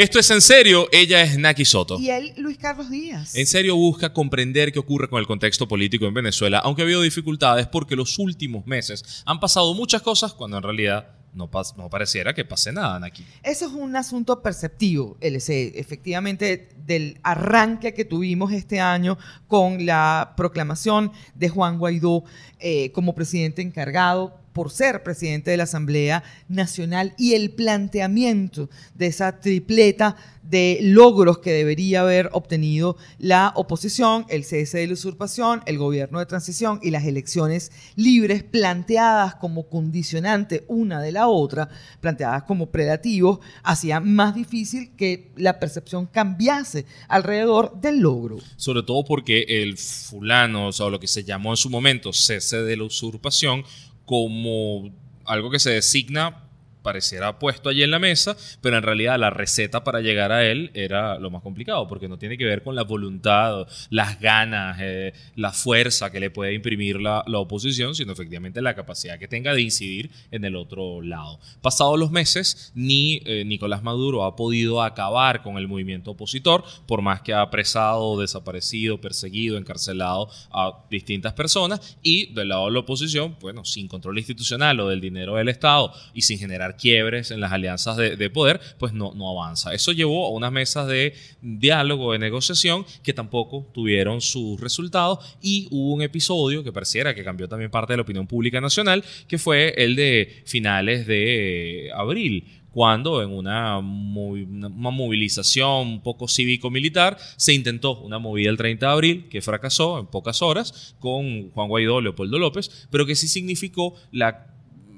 Esto 0.00 0.18
es 0.18 0.30
en 0.30 0.40
serio, 0.40 0.88
ella 0.92 1.20
es 1.20 1.36
Naki 1.36 1.66
Soto. 1.66 1.98
Y 2.00 2.08
él, 2.08 2.32
Luis 2.38 2.56
Carlos 2.56 2.88
Díaz. 2.88 3.34
En 3.34 3.46
serio 3.46 3.76
busca 3.76 4.14
comprender 4.14 4.72
qué 4.72 4.78
ocurre 4.78 5.10
con 5.10 5.20
el 5.20 5.26
contexto 5.26 5.68
político 5.68 6.06
en 6.06 6.14
Venezuela, 6.14 6.58
aunque 6.60 6.80
ha 6.80 6.84
habido 6.86 7.02
dificultades 7.02 7.66
porque 7.66 7.96
los 7.96 8.18
últimos 8.18 8.66
meses 8.66 9.22
han 9.26 9.40
pasado 9.40 9.74
muchas 9.74 10.00
cosas 10.00 10.32
cuando 10.32 10.56
en 10.56 10.62
realidad 10.62 11.10
no, 11.34 11.50
no 11.76 11.90
pareciera 11.90 12.32
que 12.32 12.46
pase 12.46 12.72
nada 12.72 13.06
aquí. 13.06 13.26
Eso 13.42 13.66
es 13.66 13.72
un 13.72 13.94
asunto 13.94 14.40
perceptivo, 14.40 15.18
LC. 15.20 15.78
Efectivamente, 15.78 16.70
del 16.86 17.18
arranque 17.22 17.92
que 17.92 18.06
tuvimos 18.06 18.52
este 18.52 18.80
año 18.80 19.18
con 19.48 19.84
la 19.84 20.32
proclamación 20.34 21.12
de 21.34 21.50
Juan 21.50 21.78
Guaidó 21.78 22.24
eh, 22.58 22.90
como 22.92 23.14
presidente 23.14 23.60
encargado 23.60 24.39
por 24.52 24.70
ser 24.70 25.02
presidente 25.02 25.50
de 25.50 25.56
la 25.56 25.64
Asamblea 25.64 26.22
Nacional 26.48 27.14
y 27.18 27.34
el 27.34 27.50
planteamiento 27.50 28.68
de 28.94 29.06
esa 29.06 29.40
tripleta 29.40 30.16
de 30.42 30.78
logros 30.82 31.38
que 31.38 31.52
debería 31.52 32.00
haber 32.00 32.28
obtenido 32.32 32.96
la 33.18 33.52
oposición, 33.54 34.26
el 34.28 34.44
cese 34.44 34.78
de 34.78 34.88
la 34.88 34.94
usurpación, 34.94 35.62
el 35.66 35.78
gobierno 35.78 36.18
de 36.18 36.26
transición 36.26 36.80
y 36.82 36.90
las 36.90 37.04
elecciones 37.04 37.70
libres 37.94 38.42
planteadas 38.42 39.36
como 39.36 39.68
condicionante 39.68 40.64
una 40.66 41.00
de 41.00 41.12
la 41.12 41.28
otra, 41.28 41.68
planteadas 42.00 42.44
como 42.44 42.70
predativos, 42.70 43.38
hacía 43.62 44.00
más 44.00 44.34
difícil 44.34 44.90
que 44.96 45.30
la 45.36 45.60
percepción 45.60 46.06
cambiase 46.06 46.86
alrededor 47.08 47.80
del 47.80 48.00
logro. 48.00 48.38
Sobre 48.56 48.82
todo 48.82 49.04
porque 49.04 49.44
el 49.48 49.76
fulano, 49.76 50.68
o 50.68 50.72
sea, 50.72 50.88
lo 50.88 50.98
que 50.98 51.06
se 51.06 51.22
llamó 51.22 51.50
en 51.50 51.56
su 51.56 51.70
momento 51.70 52.12
cese 52.12 52.62
de 52.62 52.76
la 52.76 52.84
usurpación, 52.84 53.64
como 54.10 54.90
algo 55.24 55.52
que 55.52 55.60
se 55.60 55.70
designa 55.70 56.49
pareciera 56.82 57.38
puesto 57.38 57.68
allí 57.68 57.82
en 57.82 57.90
la 57.90 57.98
mesa, 57.98 58.36
pero 58.60 58.76
en 58.76 58.82
realidad 58.82 59.18
la 59.18 59.30
receta 59.30 59.84
para 59.84 60.00
llegar 60.00 60.32
a 60.32 60.44
él 60.44 60.70
era 60.74 61.18
lo 61.18 61.30
más 61.30 61.42
complicado, 61.42 61.86
porque 61.86 62.08
no 62.08 62.18
tiene 62.18 62.38
que 62.38 62.44
ver 62.44 62.62
con 62.62 62.74
la 62.74 62.82
voluntad, 62.82 63.66
las 63.90 64.20
ganas, 64.20 64.78
eh, 64.80 65.12
la 65.36 65.52
fuerza 65.52 66.10
que 66.10 66.20
le 66.20 66.30
puede 66.30 66.54
imprimir 66.54 67.00
la, 67.00 67.24
oposición, 67.40 67.94
sino 67.94 68.12
efectivamente 68.12 68.60
la 68.60 68.74
capacidad 68.74 69.18
que 69.18 69.26
tenga 69.26 69.54
de 69.54 69.62
incidir 69.62 70.10
en 70.30 70.44
el 70.44 70.56
otro 70.56 71.00
lado. 71.00 71.40
Pasados 71.62 71.98
los 71.98 72.10
meses, 72.10 72.70
ni 72.74 73.22
eh, 73.24 73.44
Nicolás 73.46 73.82
Maduro 73.82 74.24
ha 74.24 74.36
podido 74.36 74.82
acabar 74.82 75.42
con 75.42 75.56
el 75.56 75.68
movimiento 75.68 76.10
opositor, 76.10 76.64
por 76.86 77.00
más 77.00 77.22
que 77.22 77.32
ha 77.32 77.40
apresado, 77.40 78.20
desaparecido, 78.20 79.00
perseguido, 79.00 79.56
encarcelado 79.56 80.28
a 80.50 80.84
distintas 80.90 81.32
personas, 81.32 81.96
y 82.02 82.32
del 82.34 82.48
lado 82.48 82.66
de 82.66 82.72
la 82.72 82.80
oposición, 82.80 83.36
bueno, 83.40 83.64
sin 83.64 83.88
control 83.88 84.18
institucional 84.18 84.80
o 84.80 84.88
del 84.88 85.00
dinero 85.00 85.36
del 85.36 85.48
Estado 85.48 85.92
y 86.12 86.22
sin 86.22 86.38
generar 86.38 86.69
quiebres 86.76 87.30
en 87.30 87.40
las 87.40 87.52
alianzas 87.52 87.96
de, 87.96 88.30
poder, 88.30 88.60
pues 88.78 88.92
no, 88.92 89.12
no 89.14 89.30
avanza. 89.30 89.74
Eso 89.74 89.92
llevó 89.92 90.26
a 90.26 90.30
unas 90.30 90.52
mesas 90.52 90.86
de 90.86 91.14
diálogo, 91.42 92.12
de 92.12 92.18
negociación, 92.18 92.84
que 93.02 93.12
tampoco 93.12 93.66
tuvieron 93.72 94.20
sus 94.20 94.60
resultados 94.60 95.36
y 95.42 95.68
hubo 95.70 95.94
un 95.94 96.02
episodio 96.02 96.62
que 96.62 96.72
pareciera 96.72 97.14
que 97.14 97.24
cambió 97.24 97.48
también 97.48 97.70
parte 97.70 97.92
de 97.92 97.98
la 97.98 98.02
opinión 98.02 98.26
pública 98.26 98.60
nacional, 98.60 99.04
que 99.26 99.38
fue 99.38 99.74
el 99.76 99.96
de 99.96 100.42
finales 100.44 101.06
de 101.06 101.90
abril 101.94 102.44
cuando 102.70 103.22
en 103.22 103.30
una, 103.30 103.78
una, 103.78 104.90
movilización 104.90 105.88
un 105.88 106.02
poco 106.02 106.28
cívico-militar 106.28 107.18
se 107.36 107.52
intentó 107.52 108.00
una 108.00 108.18
movida 108.18 108.50
el 108.50 108.56
30 108.56 108.86
de 108.86 108.92
abril 108.92 109.28
que 109.28 109.42
fracasó 109.42 109.98
en 109.98 110.06
pocas 110.06 110.42
horas 110.42 110.94
con 111.00 111.50
Juan 111.50 111.68
Guaidó, 111.68 112.00
Leopoldo 112.00 112.38
López, 112.38 112.88
pero 112.90 113.06
que 113.06 113.16
sí 113.16 113.28
significó 113.28 113.94
la 114.12 114.46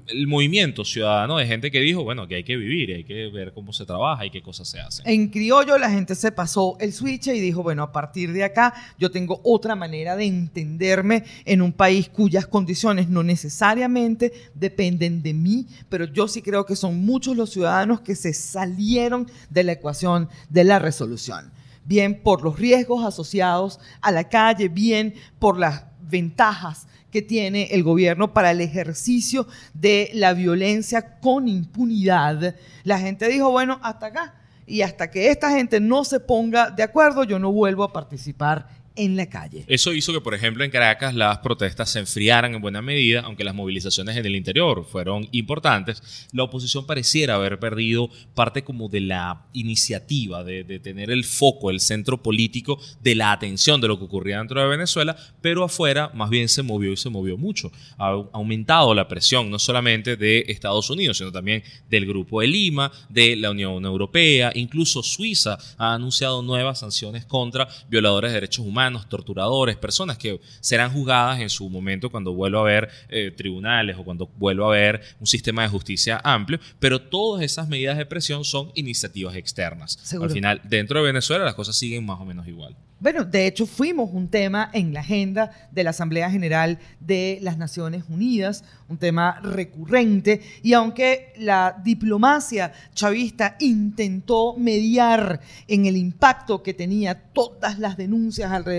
el 0.07 0.27
movimiento 0.27 0.83
ciudadano 0.83 1.37
de 1.37 1.47
gente 1.47 1.71
que 1.71 1.79
dijo, 1.79 2.03
bueno, 2.03 2.27
que 2.27 2.35
hay 2.35 2.43
que 2.43 2.55
vivir, 2.57 2.93
hay 2.93 3.03
que 3.03 3.29
ver 3.29 3.53
cómo 3.53 3.73
se 3.73 3.85
trabaja 3.85 4.25
y 4.25 4.31
qué 4.31 4.41
cosas 4.41 4.67
se 4.67 4.79
hacen. 4.79 5.07
En 5.07 5.29
criollo 5.29 5.77
la 5.77 5.89
gente 5.89 6.15
se 6.15 6.31
pasó 6.31 6.77
el 6.79 6.93
switch 6.93 7.27
y 7.27 7.39
dijo, 7.39 7.63
bueno, 7.63 7.83
a 7.83 7.91
partir 7.91 8.33
de 8.33 8.43
acá 8.43 8.73
yo 8.97 9.11
tengo 9.11 9.39
otra 9.43 9.75
manera 9.75 10.15
de 10.15 10.25
entenderme 10.25 11.23
en 11.45 11.61
un 11.61 11.71
país 11.71 12.09
cuyas 12.09 12.47
condiciones 12.47 13.09
no 13.09 13.23
necesariamente 13.23 14.33
dependen 14.53 15.21
de 15.21 15.33
mí, 15.33 15.67
pero 15.89 16.05
yo 16.05 16.27
sí 16.27 16.41
creo 16.41 16.65
que 16.65 16.75
son 16.75 17.05
muchos 17.05 17.35
los 17.35 17.51
ciudadanos 17.51 18.01
que 18.01 18.15
se 18.15 18.33
salieron 18.33 19.27
de 19.49 19.63
la 19.63 19.73
ecuación 19.73 20.29
de 20.49 20.63
la 20.63 20.79
resolución. 20.79 21.51
Bien 21.85 22.21
por 22.21 22.43
los 22.43 22.57
riesgos 22.57 23.05
asociados 23.05 23.79
a 24.01 24.11
la 24.11 24.29
calle, 24.29 24.69
bien 24.69 25.15
por 25.39 25.59
las 25.59 25.83
ventajas 26.09 26.87
que 27.11 27.21
tiene 27.21 27.69
el 27.71 27.83
gobierno 27.83 28.33
para 28.33 28.51
el 28.51 28.61
ejercicio 28.61 29.47
de 29.73 30.09
la 30.13 30.33
violencia 30.33 31.19
con 31.19 31.47
impunidad, 31.47 32.55
la 32.83 32.99
gente 32.99 33.27
dijo, 33.27 33.51
bueno, 33.51 33.79
hasta 33.83 34.07
acá. 34.07 34.33
Y 34.65 34.81
hasta 34.81 35.11
que 35.11 35.29
esta 35.29 35.51
gente 35.51 35.79
no 35.79 36.05
se 36.05 36.19
ponga 36.19 36.71
de 36.71 36.83
acuerdo, 36.83 37.23
yo 37.23 37.37
no 37.37 37.51
vuelvo 37.51 37.83
a 37.83 37.93
participar 37.93 38.67
en 38.95 39.15
la 39.15 39.27
calle. 39.27 39.63
Eso 39.67 39.93
hizo 39.93 40.13
que, 40.13 40.21
por 40.21 40.33
ejemplo, 40.33 40.63
en 40.63 40.71
Caracas 40.71 41.15
las 41.15 41.39
protestas 41.39 41.89
se 41.89 41.99
enfriaran 41.99 42.53
en 42.53 42.61
buena 42.61 42.81
medida, 42.81 43.21
aunque 43.21 43.43
las 43.43 43.55
movilizaciones 43.55 44.15
en 44.15 44.25
el 44.25 44.35
interior 44.35 44.85
fueron 44.85 45.27
importantes. 45.31 46.27
La 46.31 46.43
oposición 46.43 46.85
pareciera 46.85 47.35
haber 47.35 47.59
perdido 47.59 48.09
parte 48.35 48.63
como 48.63 48.89
de 48.89 49.01
la 49.01 49.45
iniciativa, 49.53 50.43
de, 50.43 50.63
tener 50.79 51.11
el 51.11 51.23
foco, 51.23 51.69
el 51.69 51.79
centro 51.79 52.21
político 52.21 52.79
de 53.01 53.15
la 53.15 53.31
atención 53.31 53.81
de 53.81 53.87
lo 53.87 53.97
que 53.97 54.05
ocurría 54.05 54.37
dentro 54.37 54.61
de 54.61 54.67
Venezuela, 54.67 55.15
pero 55.41 55.63
afuera 55.63 56.11
más 56.13 56.29
bien 56.29 56.49
se 56.49 56.63
movió 56.63 56.91
y 56.91 56.97
se 56.97 57.09
movió 57.09 57.37
mucho. 57.37 57.71
Ha 57.97 58.09
aumentado 58.33 58.93
la 58.93 59.07
presión 59.07 59.49
no 59.49 59.59
solamente 59.59 60.17
de 60.17 60.45
Estados 60.47 60.89
Unidos, 60.89 61.17
sino 61.17 61.31
también 61.31 61.63
del 61.89 62.05
Grupo 62.05 62.41
de 62.41 62.47
Lima, 62.47 62.91
de 63.09 63.35
la 63.35 63.51
Unión 63.51 63.83
Europea, 63.85 64.51
incluso 64.55 65.01
Suiza 65.03 65.57
ha 65.77 65.93
anunciado 65.93 66.41
nuevas 66.41 66.79
sanciones 66.79 67.25
contra 67.25 67.67
violadores 67.89 68.31
de 68.31 68.35
derechos 68.35 68.65
humanos 68.65 68.82
torturadores, 69.07 69.77
personas 69.77 70.17
que 70.17 70.39
serán 70.59 70.91
juzgadas 70.91 71.39
en 71.39 71.49
su 71.49 71.69
momento 71.69 72.09
cuando 72.09 72.33
vuelva 72.33 72.59
a 72.59 72.61
haber 72.61 72.89
eh, 73.09 73.31
tribunales 73.31 73.97
o 73.97 74.03
cuando 74.03 74.29
vuelva 74.37 74.65
a 74.65 74.69
haber 74.69 75.01
un 75.19 75.27
sistema 75.27 75.63
de 75.63 75.69
justicia 75.69 76.19
amplio, 76.23 76.59
pero 76.79 77.01
todas 77.01 77.43
esas 77.43 77.67
medidas 77.67 77.97
de 77.97 78.05
presión 78.05 78.43
son 78.43 78.71
iniciativas 78.75 79.35
externas. 79.35 80.13
Al 80.13 80.29
final, 80.29 80.61
dentro 80.63 80.99
de 80.99 81.05
Venezuela 81.05 81.45
las 81.45 81.55
cosas 81.55 81.75
siguen 81.75 82.05
más 82.05 82.19
o 82.19 82.25
menos 82.25 82.47
igual. 82.47 82.75
Bueno, 83.03 83.25
de 83.25 83.47
hecho 83.47 83.65
fuimos 83.65 84.11
un 84.13 84.29
tema 84.29 84.69
en 84.71 84.93
la 84.93 85.01
agenda 85.01 85.51
de 85.73 85.83
la 85.83 85.89
Asamblea 85.89 86.31
General 86.31 86.79
de 87.01 87.37
las 87.41 87.57
Naciones 87.57 88.05
Unidas, 88.07 88.63
un 88.87 88.97
tema 88.97 89.41
recurrente, 89.41 90.41
y 90.61 90.71
aunque 90.71 91.33
la 91.35 91.81
diplomacia 91.83 92.71
chavista 92.93 93.57
intentó 93.59 94.55
mediar 94.57 95.41
en 95.67 95.85
el 95.85 95.97
impacto 95.97 96.63
que 96.63 96.73
tenía 96.73 97.15
todas 97.33 97.77
las 97.77 97.97
denuncias 97.97 98.53
alrededor 98.53 98.72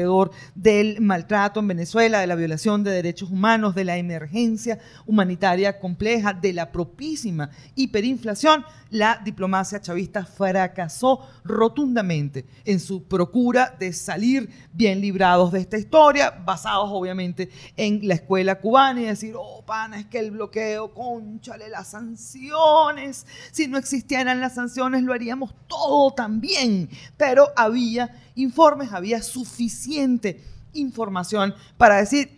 del 0.55 1.01
maltrato 1.01 1.61
en 1.61 1.69
Venezuela, 1.69 2.21
de 2.21 2.27
la 2.27 2.35
violación 2.35 2.83
de 2.83 2.91
derechos 2.91 3.31
humanos, 3.31 3.75
de 3.75 3.85
la 3.85 3.97
emergencia 3.97 4.79
humanitaria 5.07 5.79
compleja, 5.79 6.33
de 6.33 6.53
la 6.53 6.73
propísima 6.73 7.51
hiperinflación, 7.75 8.65
la 8.91 9.21
diplomacia 9.25 9.81
chavista 9.81 10.25
fracasó 10.25 11.21
rotundamente 11.45 12.47
en 12.65 12.79
su 12.81 13.05
procura 13.05 13.75
de 13.79 13.93
salir 13.93 14.49
bien 14.73 15.01
librados 15.01 15.53
de 15.53 15.61
esta 15.61 15.79
historia, 15.79 16.31
basados 16.31 16.91
obviamente 16.93 17.51
en 17.77 18.07
la 18.07 18.15
escuela 18.15 18.61
cubana 18.61 19.01
y 19.01 19.05
decir, 19.07 19.35
oh, 19.37 19.65
pana, 19.65 19.99
es 19.99 20.07
que 20.07 20.19
el 20.19 20.31
bloqueo, 20.31 20.95
conchale, 20.95 21.69
las 21.69 21.89
sanciones, 21.89 23.27
si 23.51 23.67
no 23.67 23.79
existieran 23.79 24.41
las 24.41 24.55
sanciones 24.55 25.03
lo 25.03 25.13
haríamos 25.13 25.55
todo 25.67 26.13
también, 26.13 26.89
pero 27.17 27.49
había 27.57 28.15
informes, 28.35 28.93
había 28.93 29.23
suficiente 29.23 30.43
información 30.73 31.55
para 31.77 31.97
decir, 31.97 32.31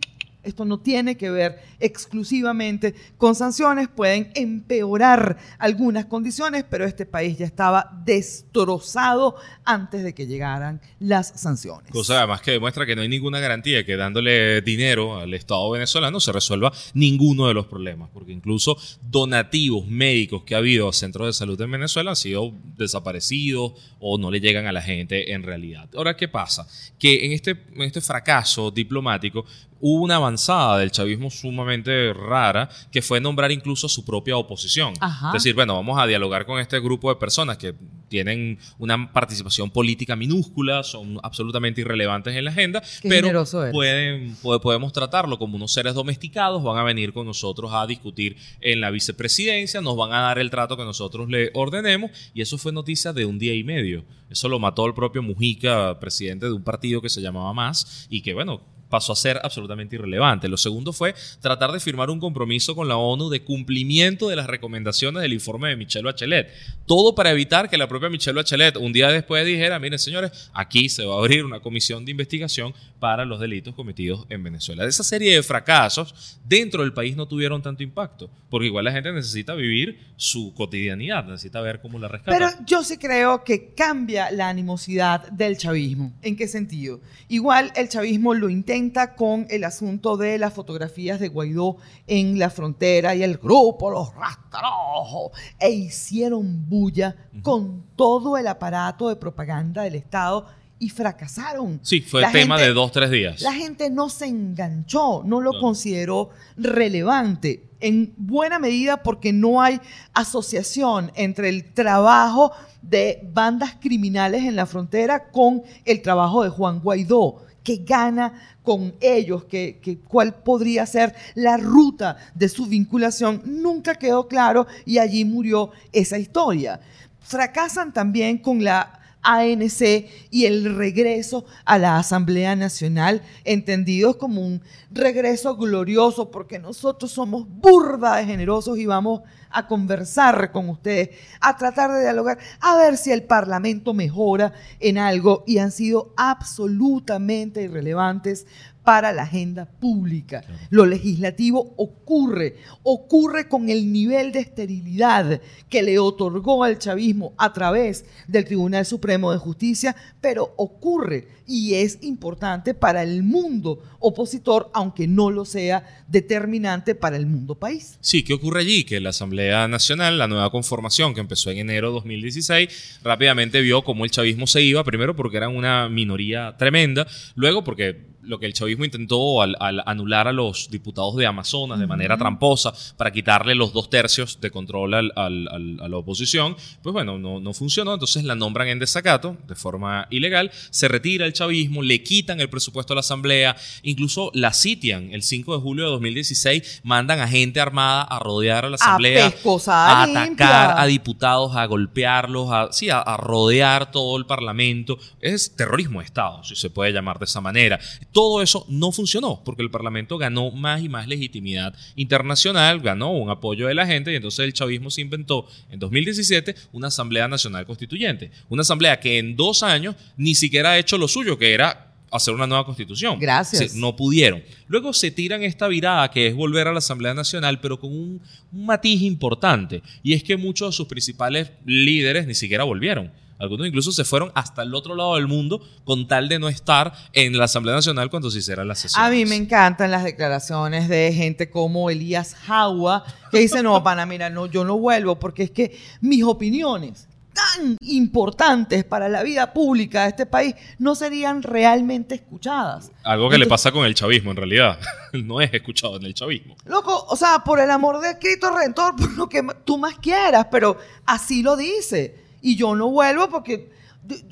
esto 0.47 0.65
no 0.65 0.79
tiene 0.79 1.17
que 1.17 1.29
ver 1.29 1.59
exclusivamente 1.79 2.95
con 3.17 3.35
sanciones, 3.35 3.87
pueden 3.87 4.31
empeorar 4.35 5.37
algunas 5.59 6.05
condiciones, 6.05 6.65
pero 6.69 6.85
este 6.85 7.05
país 7.05 7.37
ya 7.37 7.45
estaba 7.45 8.01
destrozado 8.05 9.35
antes 9.65 10.03
de 10.03 10.13
que 10.13 10.27
llegaran 10.27 10.81
las 10.99 11.33
sanciones. 11.35 11.91
Cosa 11.91 12.17
además 12.17 12.41
que 12.41 12.51
demuestra 12.51 12.85
que 12.85 12.95
no 12.95 13.01
hay 13.01 13.09
ninguna 13.09 13.39
garantía 13.39 13.85
que 13.85 13.95
dándole 13.97 14.61
dinero 14.61 15.17
al 15.17 15.33
Estado 15.33 15.69
venezolano 15.69 16.19
se 16.19 16.31
resuelva 16.31 16.71
ninguno 16.93 17.47
de 17.47 17.53
los 17.53 17.67
problemas, 17.67 18.09
porque 18.13 18.31
incluso 18.31 18.77
donativos 19.01 19.87
médicos 19.87 20.43
que 20.43 20.55
ha 20.55 20.59
habido 20.59 20.89
a 20.89 20.93
centros 20.93 21.27
de 21.27 21.33
salud 21.33 21.59
en 21.61 21.71
Venezuela 21.71 22.11
han 22.11 22.15
sido 22.15 22.53
desaparecidos 22.77 23.73
o 23.99 24.17
no 24.17 24.31
le 24.31 24.39
llegan 24.39 24.65
a 24.67 24.71
la 24.71 24.81
gente 24.81 25.33
en 25.33 25.43
realidad. 25.43 25.89
Ahora, 25.95 26.15
¿qué 26.15 26.27
pasa? 26.27 26.67
Que 26.97 27.25
en 27.25 27.33
este, 27.33 27.51
en 27.73 27.81
este 27.81 28.01
fracaso 28.01 28.71
diplomático 28.71 29.45
hubo 29.79 30.03
una 30.03 30.15
avanzada 30.15 30.77
del 30.79 30.91
chavismo 30.91 31.29
sumamente 31.29 32.13
rara 32.13 32.69
que 32.91 33.01
fue 33.01 33.19
nombrar 33.19 33.51
incluso 33.51 33.87
su 33.89 34.03
propia 34.05 34.37
oposición. 34.37 34.93
Ajá. 34.99 35.27
Es 35.29 35.43
decir, 35.43 35.55
bueno, 35.55 35.75
vamos 35.75 35.99
a 35.99 36.05
dialogar 36.07 36.45
con 36.45 36.59
este 36.59 36.79
grupo 36.79 37.09
de 37.09 37.15
personas 37.19 37.57
que 37.57 37.73
tienen 38.09 38.57
una 38.79 39.11
participación 39.11 39.69
política 39.69 40.15
minúscula, 40.15 40.81
son 40.83 41.19
absolutamente 41.23 41.81
irrelevantes 41.81 42.33
en 42.37 42.45
la 42.45 42.51
agenda, 42.51 42.81
Qué 43.01 43.09
pero 43.09 43.27
pueden, 43.73 44.33
puede- 44.41 44.59
podemos 44.61 44.93
tratarlo 44.93 45.37
como 45.37 45.57
unos 45.57 45.73
seres 45.73 45.93
domesticados, 45.93 46.63
van 46.63 46.77
a 46.77 46.83
venir 46.83 47.11
con 47.11 47.25
nosotros 47.25 47.69
a 47.73 47.85
discutir 47.85 48.37
en 48.61 48.79
la 48.79 48.91
vicepresidencia, 48.91 49.81
nos 49.81 49.97
van 49.97 50.13
a 50.13 50.21
dar 50.21 50.39
el 50.39 50.49
trato 50.49 50.77
que 50.77 50.85
nosotros 50.85 51.29
le 51.29 51.51
ordenemos, 51.53 52.11
y 52.33 52.41
eso 52.41 52.57
fue 52.57 52.71
noticia 52.71 53.11
de 53.11 53.25
un 53.25 53.39
día 53.39 53.53
y 53.53 53.65
medio. 53.65 54.05
Eso 54.29 54.47
lo 54.47 54.57
mató 54.57 54.85
el 54.85 54.93
propio 54.93 55.21
Mujica, 55.21 55.99
presidente 55.99 56.45
de 56.45 56.53
un 56.53 56.63
partido 56.63 57.01
que 57.01 57.09
se 57.09 57.19
llamaba 57.21 57.51
Más, 57.53 58.07
y 58.09 58.21
que 58.21 58.33
bueno, 58.33 58.61
pasó 58.89 59.13
a 59.13 59.15
ser 59.15 59.39
absolutamente 59.43 59.95
irrelevante. 59.95 60.47
Lo 60.47 60.57
segundo 60.57 60.93
fue 60.93 61.13
tratar 61.41 61.71
de 61.71 61.79
firmar 61.79 62.09
un 62.09 62.19
compromiso 62.19 62.75
con 62.75 62.87
la 62.87 62.97
ONU 62.97 63.29
de 63.29 63.41
cumplimiento 63.41 64.29
de 64.29 64.35
las 64.35 64.47
recomendaciones 64.47 65.21
del 65.21 65.33
informe 65.33 65.69
de 65.69 65.75
Michelle 65.75 66.05
Bachelet. 66.05 66.49
Todo 66.85 67.15
para 67.15 67.31
evitar 67.31 67.69
que 67.69 67.77
la 67.77 67.87
propia 67.87 68.09
Michelle 68.09 68.35
Bachelet 68.35 68.77
un 68.77 68.93
día 68.93 69.09
después 69.09 69.45
dijera, 69.45 69.79
miren 69.79 69.99
señores, 69.99 70.49
aquí 70.53 70.89
se 70.89 71.05
va 71.05 71.15
a 71.15 71.19
abrir 71.19 71.43
una 71.43 71.59
comisión 71.59 72.05
de 72.05 72.11
investigación 72.11 72.73
para 72.99 73.25
los 73.25 73.39
delitos 73.39 73.75
cometidos 73.75 74.25
en 74.29 74.43
Venezuela. 74.43 74.83
De 74.83 74.89
esa 74.89 75.03
serie 75.03 75.35
de 75.35 75.43
fracasos, 75.43 76.39
dentro 76.45 76.83
del 76.83 76.93
país 76.93 77.15
no 77.15 77.27
tuvieron 77.27 77.61
tanto 77.61 77.83
impacto, 77.83 78.29
porque 78.49 78.67
igual 78.67 78.85
la 78.85 78.91
gente 78.91 79.11
necesita 79.11 79.53
vivir 79.53 79.99
su 80.15 80.53
cotidianidad, 80.53 81.25
necesita 81.25 81.61
ver 81.61 81.81
cómo 81.81 81.99
la 81.99 82.07
rescata. 82.07 82.37
Pero 82.37 82.49
yo 82.65 82.83
sí 82.83 82.97
creo 82.97 83.43
que 83.43 83.73
cambia 83.75 84.31
la 84.31 84.49
animosidad 84.49 85.29
del 85.29 85.57
chavismo. 85.57 86.13
¿En 86.21 86.35
qué 86.35 86.47
sentido? 86.47 87.01
Igual 87.27 87.71
el 87.75 87.89
chavismo 87.89 88.33
lo 88.33 88.49
intenta 88.49 88.76
con 89.15 89.47
el 89.49 89.63
asunto 89.63 90.17
de 90.17 90.37
las 90.37 90.53
fotografías 90.53 91.19
de 91.19 91.29
Guaidó 91.29 91.77
en 92.05 92.37
la 92.37 92.49
frontera 92.51 93.15
y 93.15 93.23
el 93.23 93.37
grupo 93.37 93.89
Los 93.89 94.13
Rastrojos 94.13 95.31
e 95.59 95.71
hicieron 95.71 96.69
bulla 96.69 97.15
con 97.41 97.83
todo 97.95 98.37
el 98.37 98.45
aparato 98.47 99.09
de 99.09 99.15
propaganda 99.15 99.81
del 99.83 99.95
Estado 99.95 100.45
y 100.79 100.89
fracasaron. 100.89 101.79
sí, 101.81 102.01
fue 102.01 102.21
La 102.21 102.31
tema 102.31 102.55
gente- 102.57 102.67
de 102.69 102.73
dos, 102.75 102.91
tres 102.91 103.09
días. 103.09 103.41
La 103.41 103.51
gente 103.53 103.89
no 103.89 104.09
se 104.09 104.27
enganchó, 104.27 105.23
no 105.25 105.41
lo 105.41 105.53
No. 105.53 105.59
consideró 105.59 106.29
relevante, 106.55 107.63
en 107.79 108.13
buena 108.17 108.59
medida 108.59 109.01
porque 109.01 109.33
no 109.33 109.59
hay 109.61 109.79
asociación 110.13 111.11
entre 111.15 111.49
el 111.49 111.73
trabajo 111.73 112.51
de 112.83 113.27
bandas 113.33 113.75
criminales 113.81 114.43
en 114.43 114.55
la 114.55 114.65
frontera 114.67 115.29
con 115.31 115.63
el 115.83 116.01
trabajo 116.03 116.43
de 116.43 116.49
Juan 116.49 116.79
Guaidó, 116.79 117.41
que 117.67 117.83
gana 117.83 118.31
con 118.63 118.95
ellos, 119.01 119.43
que, 119.43 119.79
que 119.81 119.97
cuál 119.97 120.35
podría 120.35 120.85
ser 120.85 121.13
la 121.35 121.57
ruta 121.57 122.15
de 122.33 122.47
su 122.47 122.65
vinculación, 122.65 123.41
nunca 123.43 123.95
quedó 123.95 124.29
claro 124.29 124.67
y 124.85 124.99
allí 124.99 125.25
murió 125.25 125.71
esa 125.91 126.17
historia. 126.17 126.79
Fracasan 127.19 127.91
también 127.91 128.37
con 128.37 128.63
la 128.63 128.97
ANC 129.27 130.07
y 130.31 130.45
el 130.45 130.75
regreso 130.75 131.45
a 131.65 131.77
la 131.77 131.97
Asamblea 131.97 132.55
Nacional, 132.55 133.21
entendidos 133.43 134.15
como 134.15 134.39
un 134.39 134.61
regreso 134.89 135.57
glorioso, 135.57 136.31
porque 136.31 136.59
nosotros 136.59 137.11
somos 137.11 137.45
burda 137.45 138.15
de 138.15 138.25
generosos 138.25 138.77
y 138.77 138.85
vamos 138.85 139.21
a 139.49 139.67
conversar 139.67 140.51
con 140.51 140.69
ustedes, 140.69 141.09
a 141.41 141.57
tratar 141.57 141.91
de 141.91 142.01
dialogar, 142.01 142.37
a 142.61 142.77
ver 142.77 142.95
si 142.95 143.11
el 143.11 143.23
Parlamento 143.23 143.93
mejora 143.93 144.53
en 144.79 144.97
algo 144.97 145.43
y 145.45 145.57
han 145.57 145.71
sido 145.71 146.13
absolutamente 146.15 147.63
irrelevantes 147.63 148.47
para 148.87 149.11
la 149.11 149.23
agenda 149.23 149.65
pública. 149.65 150.45
Lo 150.69 150.85
legislativo 150.85 151.73
ocurre, 151.75 152.55
ocurre 152.83 153.49
con 153.49 153.69
el 153.69 153.91
nivel 153.91 154.31
de 154.31 154.39
esterilidad 154.39 155.41
que 155.67 155.83
le 155.83 155.99
otorgó 155.99 156.63
al 156.63 156.79
chavismo 156.79 157.33
a 157.37 157.51
través 157.51 158.05
del 158.29 158.45
Tribunal 158.45 158.85
Supremo 158.85 159.33
de 159.33 159.39
Justicia, 159.39 159.93
pero 160.21 160.53
ocurre 160.55 161.27
y 161.45 161.73
es 161.73 161.99
importante 162.01 162.73
para 162.73 163.03
el 163.03 163.23
mundo 163.23 163.83
opositor, 163.99 164.69
aunque 164.73 165.05
no 165.05 165.31
lo 165.31 165.43
sea 165.43 166.05
determinante 166.07 166.95
para 166.95 167.17
el 167.17 167.25
mundo 167.25 167.55
país. 167.55 167.97
Sí, 167.99 168.23
¿qué 168.23 168.35
ocurre 168.35 168.61
allí? 168.61 168.85
Que 168.85 169.01
la 169.01 169.09
Asamblea 169.09 169.67
Nacional, 169.67 170.17
la 170.17 170.29
nueva 170.29 170.49
conformación 170.49 171.13
que 171.13 171.19
empezó 171.19 171.51
en 171.51 171.57
enero 171.57 171.89
de 171.89 171.95
2016, 171.95 172.99
rápidamente 173.03 173.59
vio 173.59 173.83
cómo 173.83 174.05
el 174.05 174.11
chavismo 174.11 174.47
se 174.47 174.61
iba, 174.61 174.81
primero 174.85 175.13
porque 175.13 175.35
eran 175.35 175.55
una 175.55 175.89
minoría 175.89 176.55
tremenda, 176.57 177.05
luego 177.35 177.65
porque 177.65 178.16
lo 178.27 178.39
que 178.39 178.45
el 178.45 178.53
chavismo 178.53 178.85
intentó 178.85 179.41
al, 179.41 179.55
al 179.59 179.81
anular 179.85 180.27
a 180.27 180.31
los 180.33 180.69
diputados 180.69 181.15
de 181.15 181.25
Amazonas 181.25 181.79
de 181.79 181.87
manera 181.87 182.17
tramposa 182.17 182.73
para 182.97 183.11
quitarle 183.11 183.55
los 183.55 183.73
dos 183.73 183.89
tercios 183.89 184.39
de 184.41 184.51
control 184.51 184.93
al- 184.93 185.11
a 185.15 185.87
la 185.87 185.97
oposición, 185.97 186.55
pues 186.83 186.93
bueno, 186.93 187.17
no, 187.17 187.39
no 187.39 187.53
funcionó, 187.53 187.93
entonces 187.93 188.23
la 188.23 188.35
nombran 188.35 188.67
en 188.67 188.79
desacato 188.79 189.37
de 189.47 189.55
forma 189.55 190.07
ilegal, 190.09 190.51
se 190.69 190.87
retira 190.87 191.25
el 191.25 191.33
chavismo, 191.33 191.81
le 191.81 192.03
quitan 192.03 192.39
el 192.41 192.49
presupuesto 192.49 192.93
a 192.93 192.95
la 192.95 192.99
Asamblea, 193.01 193.55
incluso 193.83 194.31
la 194.33 194.53
sitian 194.53 195.11
el 195.13 195.23
5 195.23 195.55
de 195.55 195.61
julio 195.61 195.85
de 195.85 195.91
2016, 195.91 196.81
mandan 196.83 197.19
a 197.19 197.27
gente 197.27 197.59
armada 197.59 198.03
a 198.03 198.19
rodear 198.19 198.65
a 198.65 198.69
la 198.69 198.75
Asamblea, 198.75 199.27
a 199.29 200.03
atacar 200.03 200.79
a 200.79 200.85
diputados, 200.85 201.55
a 201.55 201.65
golpearlos, 201.65 202.49
a, 202.51 202.71
sí, 202.71 202.89
a, 202.89 202.99
a 202.99 203.17
rodear 203.17 203.91
todo 203.91 204.17
el 204.17 204.25
Parlamento. 204.25 204.97
Es 205.21 205.55
terrorismo 205.55 205.99
de 205.99 206.05
Estado, 206.05 206.43
si 206.43 206.55
se 206.55 206.69
puede 206.69 206.91
llamar 206.91 207.19
de 207.19 207.25
esa 207.25 207.41
manera. 207.41 207.79
Todo 208.17 208.41
eso 208.41 208.65
no 208.67 208.91
funcionó 208.91 209.43
porque 209.45 209.61
el 209.61 209.69
Parlamento 209.69 210.17
ganó 210.17 210.49
más 210.49 210.81
y 210.81 210.89
más 210.89 211.07
legitimidad 211.07 211.75
internacional, 211.95 212.79
ganó 212.79 213.11
un 213.11 213.29
apoyo 213.29 213.67
de 213.67 213.75
la 213.75 213.85
gente 213.85 214.11
y 214.11 214.15
entonces 214.15 214.43
el 214.43 214.53
chavismo 214.53 214.89
se 214.89 215.01
inventó 215.01 215.45
en 215.69 215.77
2017 215.77 216.55
una 216.71 216.87
Asamblea 216.87 217.27
Nacional 217.27 217.67
Constituyente. 217.67 218.31
Una 218.49 218.61
asamblea 218.61 218.99
que 218.99 219.19
en 219.19 219.35
dos 219.35 219.61
años 219.61 219.95
ni 220.17 220.33
siquiera 220.33 220.71
ha 220.71 220.79
hecho 220.79 220.97
lo 220.97 221.07
suyo, 221.07 221.37
que 221.37 221.53
era 221.53 221.93
hacer 222.09 222.33
una 222.33 222.47
nueva 222.47 222.65
constitución. 222.65 223.19
Gracias. 223.19 223.75
No 223.75 223.95
pudieron. 223.95 224.41
Luego 224.67 224.93
se 224.93 225.11
tiran 225.11 225.43
esta 225.43 225.67
virada 225.67 226.09
que 226.09 226.25
es 226.25 226.33
volver 226.33 226.67
a 226.67 226.71
la 226.71 226.79
Asamblea 226.79 227.13
Nacional, 227.13 227.61
pero 227.61 227.79
con 227.79 227.91
un, 227.91 228.19
un 228.51 228.65
matiz 228.65 228.99
importante. 229.03 229.83
Y 230.01 230.13
es 230.13 230.23
que 230.23 230.37
muchos 230.37 230.69
de 230.69 230.75
sus 230.75 230.87
principales 230.87 231.51
líderes 231.67 232.25
ni 232.25 232.33
siquiera 232.33 232.63
volvieron. 232.63 233.11
Algunos 233.39 233.67
incluso 233.67 233.91
se 233.91 234.03
fueron 234.03 234.31
hasta 234.35 234.63
el 234.63 234.73
otro 234.73 234.95
lado 234.95 235.15
del 235.15 235.27
mundo 235.27 235.61
con 235.83 236.07
tal 236.07 236.27
de 236.27 236.39
no 236.39 236.49
estar 236.49 236.93
en 237.13 237.37
la 237.37 237.45
Asamblea 237.45 237.75
Nacional 237.75 238.09
cuando 238.09 238.31
se 238.31 238.39
hicieran 238.39 238.67
las 238.67 238.79
sesiones. 238.79 239.07
A 239.07 239.11
mí 239.11 239.25
me 239.25 239.35
encantan 239.35 239.91
las 239.91 240.03
declaraciones 240.03 240.89
de 240.89 241.13
gente 241.13 241.49
como 241.49 241.89
Elías 241.89 242.35
Jaua, 242.35 243.03
que 243.31 243.39
dice, 243.39 243.61
no, 243.61 243.83
pana, 243.83 244.05
mira, 244.05 244.29
no, 244.29 244.47
yo 244.47 244.63
no 244.63 244.77
vuelvo 244.77 245.19
porque 245.19 245.43
es 245.43 245.51
que 245.51 245.79
mis 246.01 246.23
opiniones 246.23 247.07
tan 247.37 247.77
importantes 247.81 248.83
para 248.83 249.09
la 249.09 249.21
vida 249.21 249.53
pública 249.53 250.03
de 250.03 250.09
este 250.09 250.25
país 250.25 250.55
no 250.79 250.95
serían 250.95 251.43
realmente 251.43 252.15
escuchadas. 252.15 252.91
Algo 253.03 253.29
que 253.29 253.37
le 253.37 253.45
pasa 253.45 253.71
con 253.71 253.85
el 253.85 253.93
chavismo, 253.93 254.31
en 254.31 254.37
realidad. 254.37 254.79
no 255.13 255.39
es 255.39 255.53
escuchado 255.53 255.97
en 255.97 256.05
el 256.05 256.15
chavismo. 256.15 256.55
Loco, 256.65 257.05
o 257.07 257.15
sea, 257.15 257.43
por 257.43 257.59
el 257.59 257.69
amor 257.69 257.99
de 257.99 258.17
Cristo 258.17 258.49
Redentor, 258.49 258.95
por 258.97 259.13
lo 259.13 259.29
que 259.29 259.45
tú 259.63 259.77
más 259.77 259.99
quieras, 259.99 260.47
pero 260.49 260.77
así 261.05 261.43
lo 261.43 261.55
dice. 261.55 262.26
Y 262.41 262.55
yo 262.55 262.75
no 262.75 262.89
vuelvo 262.89 263.29
porque, 263.29 263.71